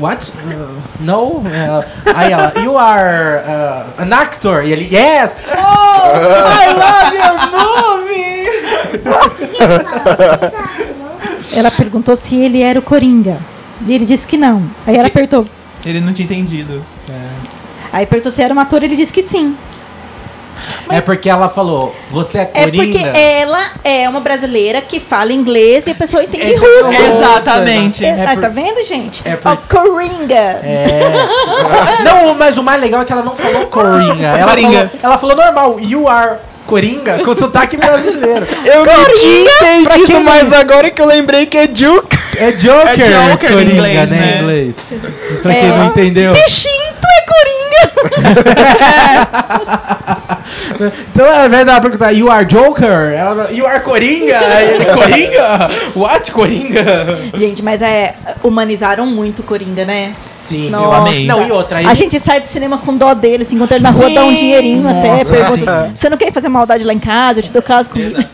[0.00, 0.32] What?
[0.32, 1.42] Uh, no?
[1.52, 1.84] Ela-
[2.16, 4.64] aí ela: You are uh, an actor?
[4.64, 5.36] E ele: Yes!
[5.46, 6.16] Oh!
[6.16, 8.30] I love your movie!
[11.52, 13.38] Ela perguntou se ele era o Coringa.
[13.86, 14.62] E ele disse que não.
[14.86, 15.46] Aí ela Que- apertou.
[15.84, 16.84] Ele não tinha entendido.
[17.92, 19.56] Aí perguntou se era um ator, ele disse que sim.
[20.90, 22.98] É porque ela falou: Você é É Coringa?
[23.08, 26.92] porque ela é uma brasileira que fala inglês e a pessoa entende É, russo.
[26.92, 28.04] Exatamente.
[28.04, 29.22] É, É ah, por- Tá vendo, gente?
[29.24, 30.34] É por- Coringa.
[30.34, 31.00] É.
[32.04, 34.26] não, mas o mais legal é que ela não falou Coringa.
[34.26, 34.78] Ela, Coringa.
[34.88, 38.46] Falou, ela falou normal, you are Coringa, com sotaque brasileiro.
[38.64, 42.16] Eu não tinha quem entendido, mas agora que eu lembrei que é Juke.
[42.36, 44.06] É Joker, É Joker em Coringa, inglês, né?
[44.06, 44.34] né?
[44.36, 44.76] Em inglês.
[45.42, 45.68] Pra quem É.
[45.76, 46.32] não entendeu.
[46.32, 47.90] Peixinto é Coringa.
[51.12, 53.12] Então é verdade, ela perguntar, you are Joker?
[53.12, 54.38] Ela, you are Coringa?
[54.60, 55.68] Ele, Coringa?
[55.96, 56.84] What, Coringa?
[57.36, 58.14] gente, mas é.
[58.42, 60.14] Humanizaram muito o Coringa, né?
[60.24, 60.84] Sim, Nossa.
[60.84, 61.26] eu amei.
[61.26, 63.82] Não, e outra, aí A gente sai do cinema com dó dele, se encontra ele
[63.84, 65.08] na rua, dá um Sim, dinheirinho até.
[65.08, 65.92] nossa, Pergunta, sim.
[65.94, 67.40] você não quer fazer maldade lá em casa?
[67.40, 68.28] Eu te dou casa comida.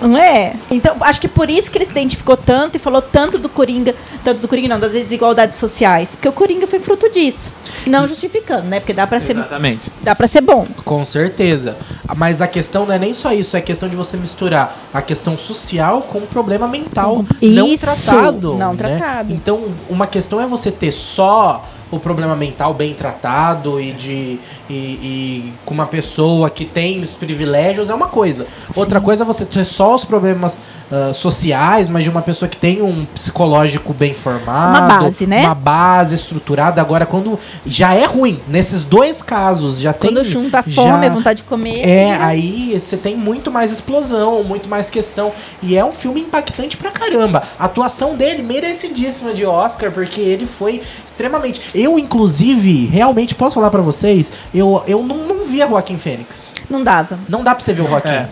[0.00, 0.54] Não é?
[0.70, 3.94] Então, acho que por isso que ele se identificou tanto e falou tanto do Coringa,
[4.24, 6.10] tanto do Coringa não, das desigualdades sociais.
[6.10, 7.50] Porque o Coringa foi fruto disso.
[7.86, 8.80] Não justificando, né?
[8.80, 9.90] Porque dá pra ser, Exatamente.
[10.02, 10.66] dá pra ser bom.
[10.84, 11.76] Com certeza.
[12.16, 15.00] Mas a questão não é nem só isso, é a questão de você misturar a
[15.00, 18.54] questão social com o problema mental não Isso, tratado.
[18.54, 18.76] não né?
[18.76, 19.32] tratado.
[19.32, 24.38] Então, uma questão é você ter só o problema mental bem tratado e de
[24.68, 28.46] e, e com uma pessoa que tem os privilégios é uma coisa.
[28.76, 30.60] Outra coisa é você ter só os problemas
[30.92, 35.40] ah, sociais, mas de uma pessoa que tem um psicológico bem formado, Uma base, né?
[35.44, 36.80] uma base estruturada.
[36.80, 41.10] Agora, quando já é ruim, nesses dois casos já tem Quando junta já- fome, a
[41.10, 41.80] vontade de comer.
[41.86, 45.32] é, aí você tem muito mais explosão, muito mais questão.
[45.62, 47.42] E é um filme impactante pra caramba.
[47.58, 51.60] A atuação dele merecidíssima de Oscar, porque ele foi extremamente.
[51.80, 56.54] Eu, inclusive, realmente posso falar pra vocês, eu, eu não, não via Joaquim Fênix.
[56.68, 57.18] Não dava.
[57.28, 58.10] Não dá pra você ver o Joaquim.
[58.10, 58.28] É.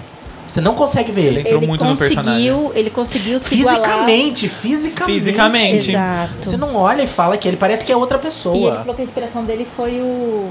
[0.47, 1.41] Você não consegue ver ele.
[1.41, 2.51] Entrou ele muito no personagem.
[2.51, 3.81] conseguiu, ele conseguiu se igualar.
[3.83, 5.21] Fisicamente, fisicamente.
[5.21, 5.91] Fisicamente.
[5.91, 6.31] Exato.
[6.41, 8.77] Você não olha e fala que ele parece que é outra E ele pessoa.
[8.79, 10.49] falou que a inspiração dele foi o.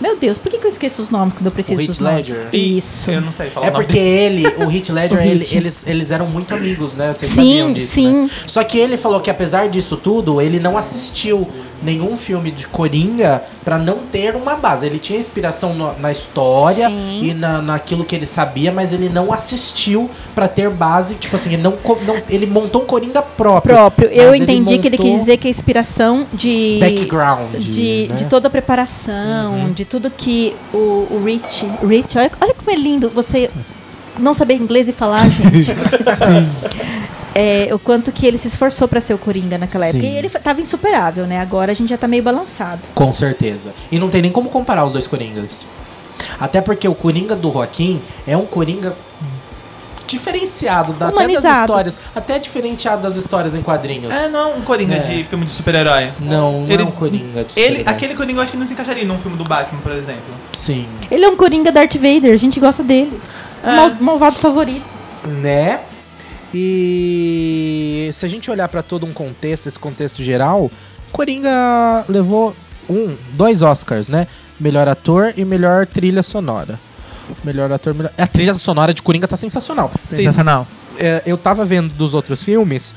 [0.00, 1.98] Meu Deus, por que, que eu esqueço os nomes quando eu preciso O Heath dos
[2.00, 2.16] nomes?
[2.28, 2.48] Ledger.
[2.52, 3.10] Isso.
[3.10, 5.84] Eu não sei falar É o nome porque ele, o Heath Ledger, O ele- eles,
[5.86, 7.12] eles eram muito amigos, né?
[7.12, 8.12] Vocês Sim, sabiam disso, sim.
[8.22, 8.30] né?
[8.46, 11.48] Só que ele falou que apesar disso tudo, ele não assistiu
[11.84, 14.86] nenhum filme de Coringa pra não ter uma base.
[14.86, 17.20] Ele tinha inspiração no- na história Sim.
[17.22, 21.14] e na, naquilo que ele sabia, mas ele não assistiu pra ter base.
[21.16, 21.74] Tipo assim, ele não,
[22.06, 23.74] não- ele montou um Coringa próprio.
[23.74, 24.08] próprio.
[24.08, 27.54] Eu Mas ele entendi que ele quis dizer que a inspiração de background.
[27.56, 28.16] de, né?
[28.16, 32.74] de toda a preparação, de tudo que o, o Rich, Rich, olha, olha como é
[32.74, 33.50] lindo você
[34.18, 35.64] não saber inglês e falar, gente.
[36.06, 36.48] Sim.
[37.34, 39.98] É, o quanto que ele se esforçou pra ser o Coringa naquela Sim.
[39.98, 40.06] época.
[40.06, 41.40] E ele tava insuperável, né?
[41.40, 42.82] Agora a gente já tá meio balançado.
[42.94, 43.72] Com certeza.
[43.90, 45.66] E não tem nem como comparar os dois Coringas.
[46.38, 48.94] Até porque o Coringa do Joaquim é um Coringa
[50.06, 51.98] diferenciado da, até das histórias.
[52.14, 54.12] Até diferenciado das histórias em quadrinhos.
[54.14, 54.98] É, não é um Coringa É.
[54.98, 56.12] de filme de super-herói.
[56.20, 58.74] Não, não Ele- é um Coringa de Ele, aquele Coringa eu acho que não se
[58.74, 60.22] encaixaria num filme do Batman, por exemplo.
[60.52, 60.86] Sim.
[61.10, 63.18] Ele é um Coringa Darth Vader, a gente gosta dele.
[63.64, 63.76] O É.
[63.76, 64.84] mal- malvado favorito.
[65.26, 65.80] Né?
[66.54, 70.70] E se a gente olhar pra todo um contexto, esse contexto geral,
[71.10, 72.54] Coringa levou
[72.88, 74.26] um, dois Oscars, né?
[74.58, 76.78] Melhor ator e melhor trilha sonora.
[77.42, 78.12] Melhor ator, melhor...
[78.16, 79.90] A trilha sonora de Coringa tá sensacional.
[80.08, 80.66] Sensacional.
[80.98, 82.94] é, eu tava vendo dos outros filmes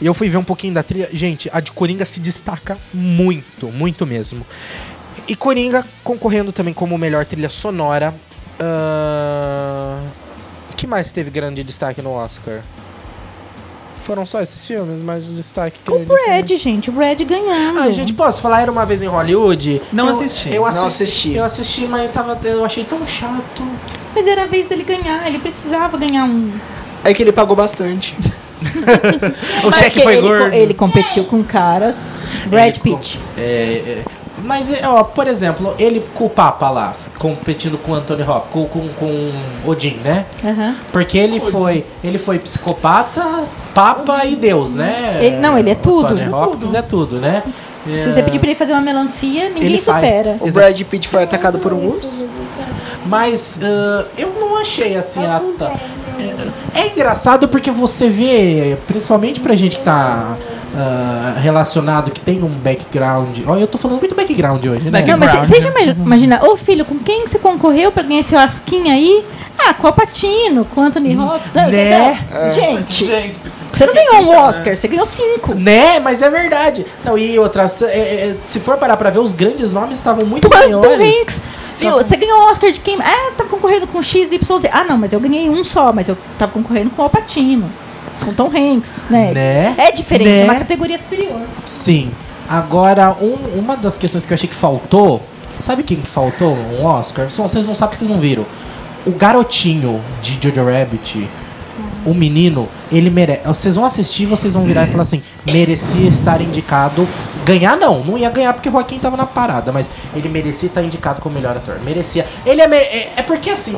[0.00, 1.08] e eu fui ver um pouquinho da trilha.
[1.12, 4.46] Gente, a de Coringa se destaca muito, muito mesmo.
[5.28, 8.14] E Coringa concorrendo também como melhor trilha sonora.
[10.70, 12.62] O que mais teve grande destaque no Oscar?
[14.10, 16.12] Foram só esses filmes, mas o destaque O grande.
[16.12, 17.78] assim, Brad, gente, o Brad ganhando.
[17.78, 18.60] Ah, gente, posso falar?
[18.62, 19.80] Era uma vez em Hollywood?
[19.92, 20.48] Não Eu- assisti.
[20.52, 20.86] Eu Não assisti.
[21.04, 21.34] assisti.
[21.36, 23.62] Eu assisti, mas eu, tava, eu achei tão chato.
[24.12, 26.50] Mas era a vez dele ganhar, ele precisava ganhar um.
[27.04, 28.16] É que ele pagou bastante.
[29.62, 30.50] O Mas cheque que foi ele, gordo.
[30.50, 32.14] co- ele competiu com caras.
[32.46, 33.18] Brad Ele com- Pitt.
[33.38, 34.04] É, é,
[34.42, 38.50] mas, é, ó, por exemplo, ele com o Papa lá, competindo com o Anthony Hopkins,
[38.50, 40.24] com, com, com Odin, né?
[40.42, 40.74] Aham.
[40.90, 43.22] Porque ele foi, ele foi psicopata,
[43.74, 45.18] Papa e Deus, né?
[45.20, 47.42] Ele- não, ele é tudo, O é Hopkins é tudo, né?
[47.96, 50.14] Se É, você pedir pra ele fazer uma melancia, ninguém Ele faz.
[50.14, 50.36] supera.
[50.40, 50.66] O Exato.
[50.66, 52.26] Brad Pitt foi atacado por um urso?
[53.06, 55.40] Mas ah, eu não achei assim a.
[56.74, 60.36] É, é engraçado porque você vê, principalmente pra gente que tá
[60.76, 63.38] ah, relacionado, que tem um background.
[63.46, 65.02] Ó, eu tô falando muito background hoje, né?
[65.06, 65.48] Não, mas Background.
[65.48, 69.24] você já imagina, ô filho, com quem que você concorreu pra ganhar esse lasquinha aí?
[69.58, 71.52] Ah, com a Patino, com o Anthony Hopkins.
[71.54, 72.18] Não, Né?
[72.30, 73.36] você- Gente, Gente,
[73.72, 75.54] você não ganhou um Oscar, você ganhou cinco.
[75.54, 76.86] Né, mas é verdade.
[77.04, 80.24] Não, e outra, se, é, é, se for parar pra ver, os grandes nomes estavam
[80.24, 81.20] muito Tom maiores.
[81.20, 81.42] Hanks.
[81.78, 82.98] Viu, você ganhou o Oscar de quem?
[83.00, 84.38] Ah, tava concorrendo com XYZ.
[84.70, 87.70] Ah, não, mas eu ganhei um só, mas eu tava concorrendo com o Patino.
[88.24, 89.32] Com Tom Hanks, né?
[89.32, 89.74] Né?
[89.78, 90.40] É diferente, Né?
[90.42, 91.40] é uma categoria superior.
[91.64, 92.10] Sim.
[92.48, 95.22] Agora, um- uma das questões que eu achei que faltou.
[95.58, 97.30] Sabe quem que faltou um Oscar?
[97.30, 98.46] Só Vocês não sabem, vocês não viram.
[99.06, 101.28] O garotinho de Jojo Rabbit,
[102.04, 103.42] o menino, ele merece.
[103.46, 107.06] Vocês vão assistir, vocês vão virar e falar assim: merecia estar indicado.
[107.44, 110.82] Ganhar não, não ia ganhar porque o Joaquim tava na parada, mas ele merecia estar
[110.82, 111.78] indicado como melhor ator.
[111.84, 112.26] Merecia.
[112.46, 112.66] Ele é.
[112.68, 113.76] me- É, é porque assim,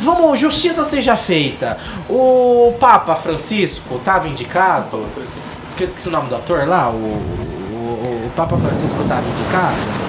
[0.00, 1.76] vamos, justiça seja feita.
[2.08, 5.04] O Papa Francisco tava indicado.
[5.76, 10.08] Que eu esqueci o nome do ator lá, o, o, o Papa Francisco tava indicado.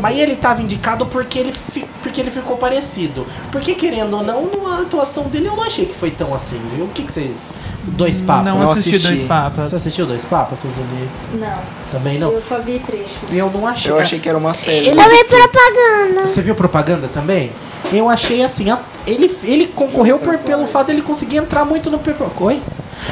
[0.00, 3.26] Mas ele tava indicado porque ele, fi- porque ele ficou parecido.
[3.50, 6.84] Porque, querendo ou não, a atuação dele eu não achei que foi tão assim, viu?
[6.84, 7.50] O que, que vocês.
[7.84, 8.44] Dois Papas?
[8.44, 9.08] não, não assisti, assisti.
[9.08, 9.68] Dois Papas.
[9.70, 11.08] Você assistiu Dois Papas, Suzane?
[11.34, 11.58] Não,
[11.90, 12.30] Também não?
[12.30, 13.08] eu só vi trechos.
[13.32, 13.90] Eu não achei.
[13.90, 14.88] Eu achei que era uma série.
[14.88, 16.26] Ele- Eu vi propaganda.
[16.26, 17.50] Você viu propaganda também?
[17.92, 18.78] Eu achei assim, a-
[19.08, 22.26] ele, ele concorreu por, pelo fato dele conseguir entrar muito no Paper.
[22.40, 22.60] Oi?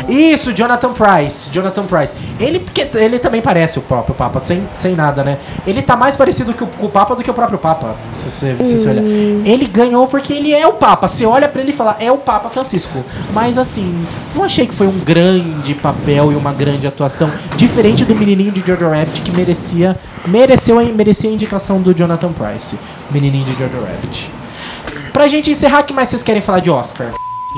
[0.09, 1.49] Isso, Jonathan Price.
[1.51, 2.13] Jonathan Price.
[2.41, 5.39] Ele, porque ele também parece o próprio Papa, sem, sem nada, né?
[5.65, 7.95] Ele tá mais parecido que o, com o Papa do que o próprio Papa.
[8.13, 9.03] Se você, se você olhar.
[9.05, 11.07] Ele ganhou porque ele é o Papa.
[11.07, 13.03] Você olha pra ele e fala, é o Papa Francisco.
[13.33, 17.31] Mas assim, não achei que foi um grande papel e uma grande atuação.
[17.57, 22.33] Diferente do menininho de Jojo Rabbit, que merecia, mereceu, a- merecia a indicação do Jonathan
[22.33, 22.77] Price.
[23.11, 24.36] Menininho de Jojo Rabbit.
[25.17, 27.11] Pra gente encerrar, o que mais vocês querem falar de Oscar?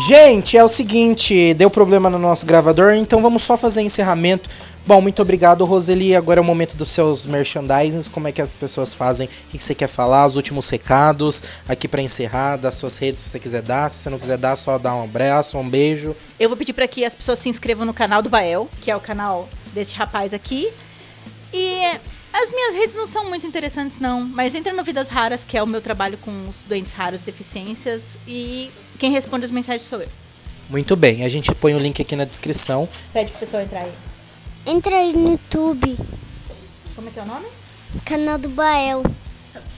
[0.07, 4.49] Gente, é o seguinte, deu problema no nosso gravador, então vamos só fazer encerramento.
[4.87, 6.15] Bom, muito obrigado, Roseli.
[6.15, 9.61] Agora é o momento dos seus merchandisings, como é que as pessoas fazem, o que
[9.61, 13.63] você quer falar, os últimos recados, aqui pra encerrar, das suas redes, se você quiser
[13.63, 16.15] dar, se você não quiser dar, só dá um abraço, um beijo.
[16.39, 18.95] Eu vou pedir para que as pessoas se inscrevam no canal do Bael, que é
[18.95, 20.71] o canal desse rapaz aqui.
[21.53, 21.99] E
[22.33, 24.23] as minhas redes não são muito interessantes, não.
[24.25, 28.19] Mas entra no Vidas Raras, que é o meu trabalho com os doentes raros, deficiências.
[28.27, 30.09] E quem responde as mensagens sou eu.
[30.69, 32.89] Muito bem, a gente põe o link aqui na descrição.
[33.13, 33.93] Pede pro pessoal entrar aí.
[34.67, 35.97] Entra aí no YouTube,
[36.95, 37.47] Como é que é o nome?
[38.05, 39.03] canal do Bael.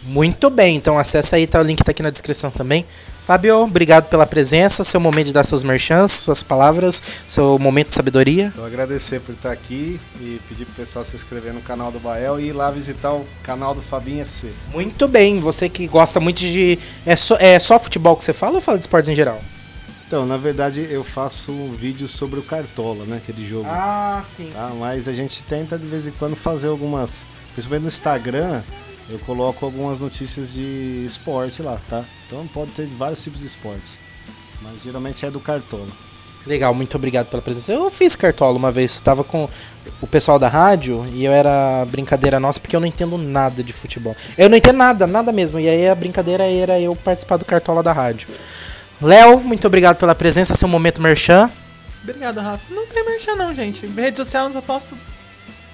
[0.02, 2.86] Muito bem, então acessa aí, tá, o link tá aqui na descrição também.
[3.26, 7.92] Fábio, obrigado pela presença, seu momento de dar seus merchants, suas palavras, seu momento de
[7.92, 8.46] sabedoria.
[8.46, 12.40] Então agradecer por estar aqui e pedir pro pessoal se inscrever no canal do Bael
[12.40, 14.50] e ir lá visitar o canal do Fabinho FC.
[14.72, 16.78] Muito bem, você que gosta muito de.
[17.04, 19.40] É só, é só futebol que você fala ou fala de esportes em geral?
[20.10, 23.18] Então, na verdade, eu faço um vídeo sobre o Cartola, né?
[23.18, 23.68] Aquele jogo.
[23.68, 24.50] Ah, sim.
[24.52, 24.72] Tá?
[24.76, 27.28] Mas a gente tenta de vez em quando fazer algumas.
[27.52, 28.60] Principalmente no Instagram,
[29.10, 32.04] eu coloco algumas notícias de esporte lá, tá?
[32.26, 33.98] Então pode ter vários tipos de esporte.
[34.62, 35.88] Mas geralmente é do Cartola.
[36.46, 37.72] Legal, muito obrigado pela presença.
[37.72, 39.48] Eu fiz cartola uma vez, eu tava com
[40.00, 43.72] o pessoal da rádio e eu era brincadeira nossa porque eu não entendo nada de
[43.72, 44.16] futebol.
[44.38, 45.60] Eu não entendo nada, nada mesmo.
[45.60, 48.28] E aí a brincadeira era eu participar do cartola da rádio.
[49.02, 51.50] Léo, muito obrigado pela presença, seu momento merchan.
[52.02, 52.72] Obrigado, Rafa.
[52.72, 53.86] Não tem merchan não, gente.
[53.86, 54.96] Rede social eu só posto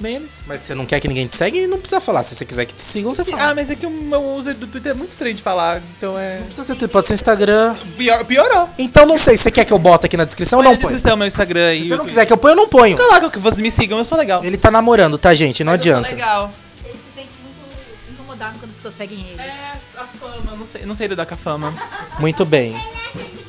[0.00, 0.44] memes.
[0.46, 1.66] Mas você não quer que ninguém te segue?
[1.66, 2.22] Não precisa falar.
[2.22, 3.50] Se você quiser que te sigam, você fala.
[3.50, 6.18] Ah, mas é que o meu user do Twitter é muito estranho de falar, então
[6.18, 6.38] é...
[6.38, 7.74] Não precisa ser Twitter, pode ser Instagram.
[7.96, 8.68] Pior, piorou.
[8.78, 10.82] Então não sei, você quer que eu bote aqui na descrição ou Põe não na
[10.82, 10.92] põe?
[10.92, 12.96] descrição meu Instagram e Se você não quiser que eu ponha, eu não ponho.
[12.96, 14.44] Coloca que vocês me sigam, eu sou legal.
[14.44, 15.62] Ele tá namorando, tá, gente?
[15.64, 16.08] Não Eu sou adianta.
[16.10, 16.52] legal.
[16.84, 19.40] Ele se sente muito incomodado quando as pessoas seguem ele.
[19.40, 21.74] É, a fama, não sei, não sei lidar com a fama.
[22.18, 22.76] Muito bem.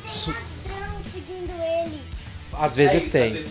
[0.04, 0.34] Estão
[0.98, 2.00] seguindo ele.
[2.58, 3.44] Às vezes tem.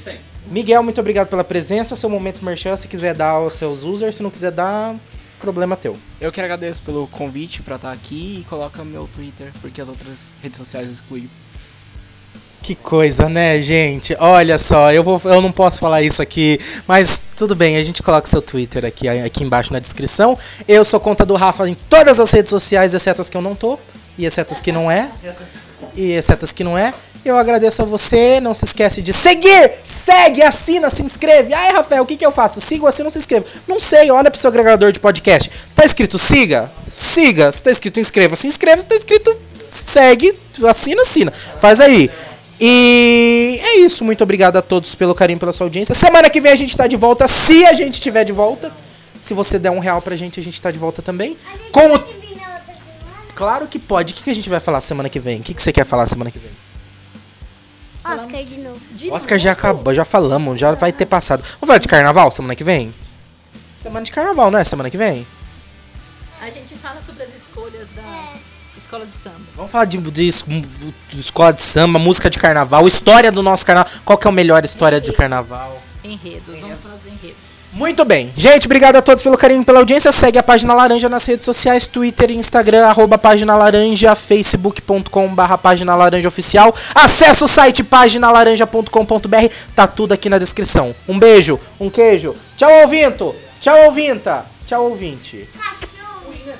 [0.49, 1.95] Miguel, muito obrigado pela presença.
[1.95, 4.95] Seu momento merchan, se quiser dar os seus users, se não quiser dar,
[5.39, 5.97] problema teu.
[6.21, 10.35] Eu que agradeço pelo convite pra estar aqui e coloca meu Twitter, porque as outras
[10.41, 11.29] redes sociais eu excluí.
[12.67, 14.13] Que coisa, né, gente?
[14.19, 18.03] Olha só, eu, vou, eu não posso falar isso aqui, mas tudo bem, a gente
[18.03, 20.37] coloca seu Twitter aqui, aqui embaixo na descrição.
[20.67, 23.55] Eu sou conta do Rafa em todas as redes sociais, exceto as que eu não
[23.55, 23.79] tô,
[24.17, 25.09] e exceto as que não é,
[25.95, 26.93] e exceto as que não é.
[27.23, 31.53] Eu agradeço a você, não se esquece de seguir, segue, assina, se inscreve.
[31.53, 32.59] Ai, Rafael, o que, que eu faço?
[32.59, 33.45] Siga ou assina ou se inscreva?
[33.65, 35.49] Não sei, olha pro seu agregador de podcast.
[35.73, 36.69] Tá escrito siga?
[36.85, 37.49] Siga.
[37.49, 38.81] Se tá escrito inscreva, se inscreva.
[38.81, 40.33] Se tá escrito segue,
[40.69, 41.31] assina, assina.
[41.31, 42.09] Faz aí.
[42.59, 44.03] E é isso.
[44.03, 45.93] Muito obrigado a todos pelo carinho, pela sua audiência.
[45.93, 48.71] Semana que vem a gente tá de volta, se a gente tiver de volta.
[49.19, 51.35] Se você der um real pra gente, a gente tá de volta também.
[51.71, 52.03] Com o...
[53.35, 54.13] Claro que pode.
[54.13, 55.39] O que, que a gente vai falar semana que vem?
[55.39, 56.51] O que, que você quer falar semana que vem?
[58.05, 58.79] Oscar de novo.
[59.11, 61.41] Oscar já acabou, já falamos, já vai ter passado.
[61.43, 62.93] Vamos falar de carnaval semana que vem?
[63.75, 64.63] Semana de carnaval, não é?
[64.63, 65.27] Semana que vem?
[66.41, 69.35] A gente fala sobre as escolhas das escolas de samba.
[69.55, 73.91] Vamos falar de, de de escola de samba, música de carnaval, história do nosso carnaval.
[74.05, 75.83] Qual que é a melhor história de carnaval?
[76.03, 77.57] Enredos, vamos falar dos enredos.
[77.73, 78.31] Muito bem.
[78.35, 80.11] Gente, obrigado a todos pelo carinho e pela audiência.
[80.11, 85.93] Segue a Página Laranja nas redes sociais, Twitter, Instagram, arroba Página Laranja, facebook.com barra Página
[85.95, 86.73] Laranja Oficial.
[86.95, 90.95] Acesse o site paginalaranja.com.br, tá tudo aqui na descrição.
[91.07, 92.35] Um beijo, um queijo.
[92.55, 93.35] Tchau, ouvinto.
[93.59, 94.45] Tchau, ouvinta.
[94.65, 95.49] Tchau, ouvinte.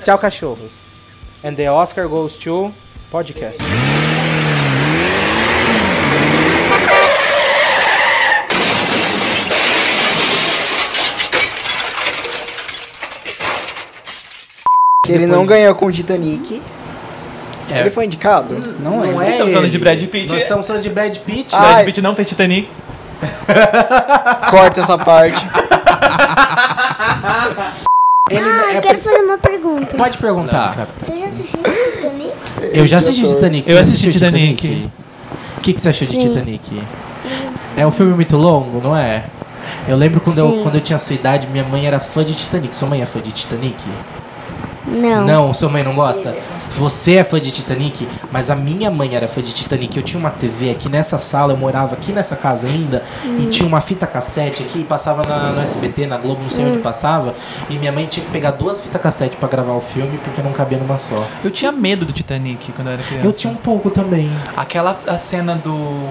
[0.02, 0.97] Tchau, cachorros.
[1.44, 2.74] And the Oscar goes to
[3.10, 3.62] podcast.
[15.04, 16.60] Que ele não ganhou com o Titanic.
[17.70, 18.58] Ele foi indicado?
[18.80, 19.28] Não, Não é.
[19.28, 20.28] é Estamos falando de Brad Pitt.
[20.28, 21.54] Nós estamos falando de Brad Pitt.
[21.54, 21.84] Ah, Brad.
[21.86, 22.68] Pitt não fez Titanic.
[24.50, 25.40] Corta essa parte.
[28.30, 29.96] Ele Ah, é- eu quero fazer uma pergunta.
[29.96, 30.88] Pode perguntar.
[30.98, 32.32] Você já assistiu Titanic?
[32.72, 33.70] Eu já assisti Titanic.
[33.70, 34.90] Eu assisti assistiu Titanic.
[35.56, 36.28] O que, que você achou de Sim.
[36.28, 36.82] Titanic?
[37.76, 39.24] É um filme muito longo, não é?
[39.86, 42.74] Eu lembro quando eu, quando eu tinha sua idade, minha mãe era fã de Titanic.
[42.74, 43.76] Sua mãe é fã de Titanic?
[44.86, 45.26] Não.
[45.26, 46.36] Não, sua mãe não gosta?
[46.70, 49.96] Você é fã de Titanic, mas a minha mãe era fã de Titanic.
[49.96, 53.02] Eu tinha uma TV aqui nessa sala, eu morava aqui nessa casa ainda,
[53.38, 56.66] e tinha uma fita cassete aqui, e passava na, no SBT, na Globo, não sei
[56.66, 57.34] onde passava,
[57.68, 60.52] e minha mãe tinha que pegar duas fitas cassete pra gravar o filme, porque não
[60.52, 61.26] cabia numa só.
[61.42, 63.26] Eu tinha medo do Titanic quando eu era criança.
[63.26, 64.30] Eu tinha um pouco também.
[64.56, 66.08] Aquela a cena do.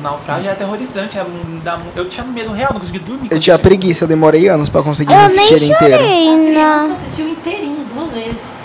[0.00, 1.18] Do naufrágio é aterrorizante.
[1.18, 1.24] é,
[1.62, 3.28] dá eu tinha medo real, não conseguia dormir.
[3.30, 6.54] Eu tinha preguiça, eu demorei anos pra conseguir Eu assistir ele nem inteiro.
[6.54, 6.94] na...
[6.94, 8.60] assistiu inteirinho, duas vezes.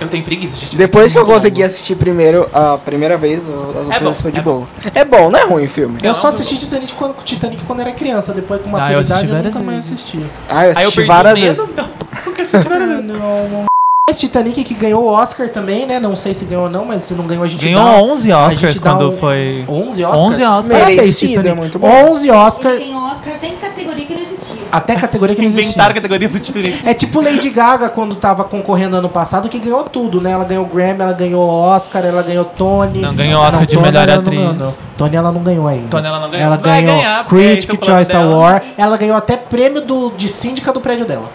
[0.00, 0.76] Eu tenho preguiça de.
[0.76, 4.38] Depois que eu consegui assistir primeiro, a primeira vez, as outras bom, vezes foi de
[4.38, 4.66] é boa.
[4.94, 5.98] É bom, não é ruim o filme.
[6.02, 9.00] Eu Não, só eu- assisti Titanic quando, Titanic quando era criança, depois com Ah, eu
[9.00, 10.18] eu, nunca mais assisti.
[10.48, 11.70] Ah, eu Aí eu assisti várias o medo, vezes.
[11.70, 11.90] então.
[12.26, 13.04] Eu várias vezes.
[13.06, 13.64] Não,
[14.10, 16.00] Esse Titanic que ganhou o Oscar também, né?
[16.00, 18.32] Não sei se ganhou ou não, mas se não ganhou a gente Ganhou dá, 11
[18.32, 19.64] a Oscars quando um- foi.
[19.68, 20.22] 11 Oscars?
[20.22, 20.68] 11 Oscars.
[20.68, 21.48] Parabéns, Merecido, Titanic.
[21.50, 21.88] é muito bom.
[22.10, 24.56] 11 Oscars, tem Oscar, tem categoria que não existia.
[24.72, 25.68] até categoria que não existia.
[25.70, 26.82] Inventaram a categoria pro Titanic.
[26.88, 30.32] É tipo Lady Gaga quando tava concorrendo ano passado, que ganhou tudo, né?
[30.32, 32.98] Ela ganhou Grammy, ela ganhou Oscar, ela ganhou Tony.
[33.00, 34.38] Não, ganhou Oscar de Tony melhor ela não atriz.
[34.40, 34.74] ganhou, não.
[34.96, 35.88] Tony ela não ganhou ainda.
[35.88, 36.46] Tony ela não ganhou.
[36.46, 38.16] Ela Vai ganhou ganhar, é Critic Choice.
[38.16, 38.66] Award.
[38.76, 41.30] Ela ganhou até prêmio do, de síndica do prédio dela.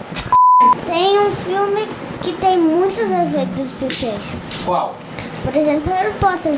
[0.86, 1.86] Tem um filme
[2.26, 4.36] que tem muitos efeitos especiais.
[4.64, 4.96] Qual?
[5.44, 6.54] Por exemplo, Harry Potter.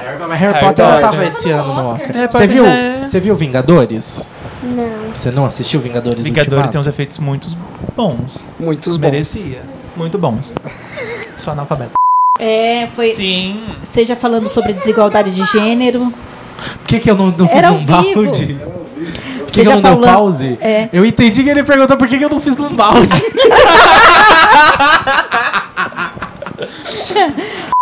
[0.00, 2.30] Harry, mas Harry Harry Potter não tava esse ano no Oscar.
[2.30, 4.28] Você viu, é- você viu Vingadores?
[4.62, 5.12] Não.
[5.12, 6.70] Você não assistiu Vingadores Vingadores Ultimato?
[6.72, 7.48] tem uns efeitos muito
[7.96, 8.46] bons.
[8.58, 9.10] Muitos bons.
[9.10, 9.62] Merecia.
[9.96, 10.54] Muito bons.
[11.36, 11.92] Sou analfabeto.
[12.38, 13.12] É, foi.
[13.14, 13.60] Sim.
[13.82, 16.12] Seja falando sobre desigualdade de gênero.
[16.56, 18.30] Por que, que eu não, não fiz Era num ao vivo.
[19.62, 20.58] que, já não deu falou- pause?
[20.60, 20.88] É.
[20.92, 23.22] Eu entendi que ele perguntou por que, que eu não fiz num balde.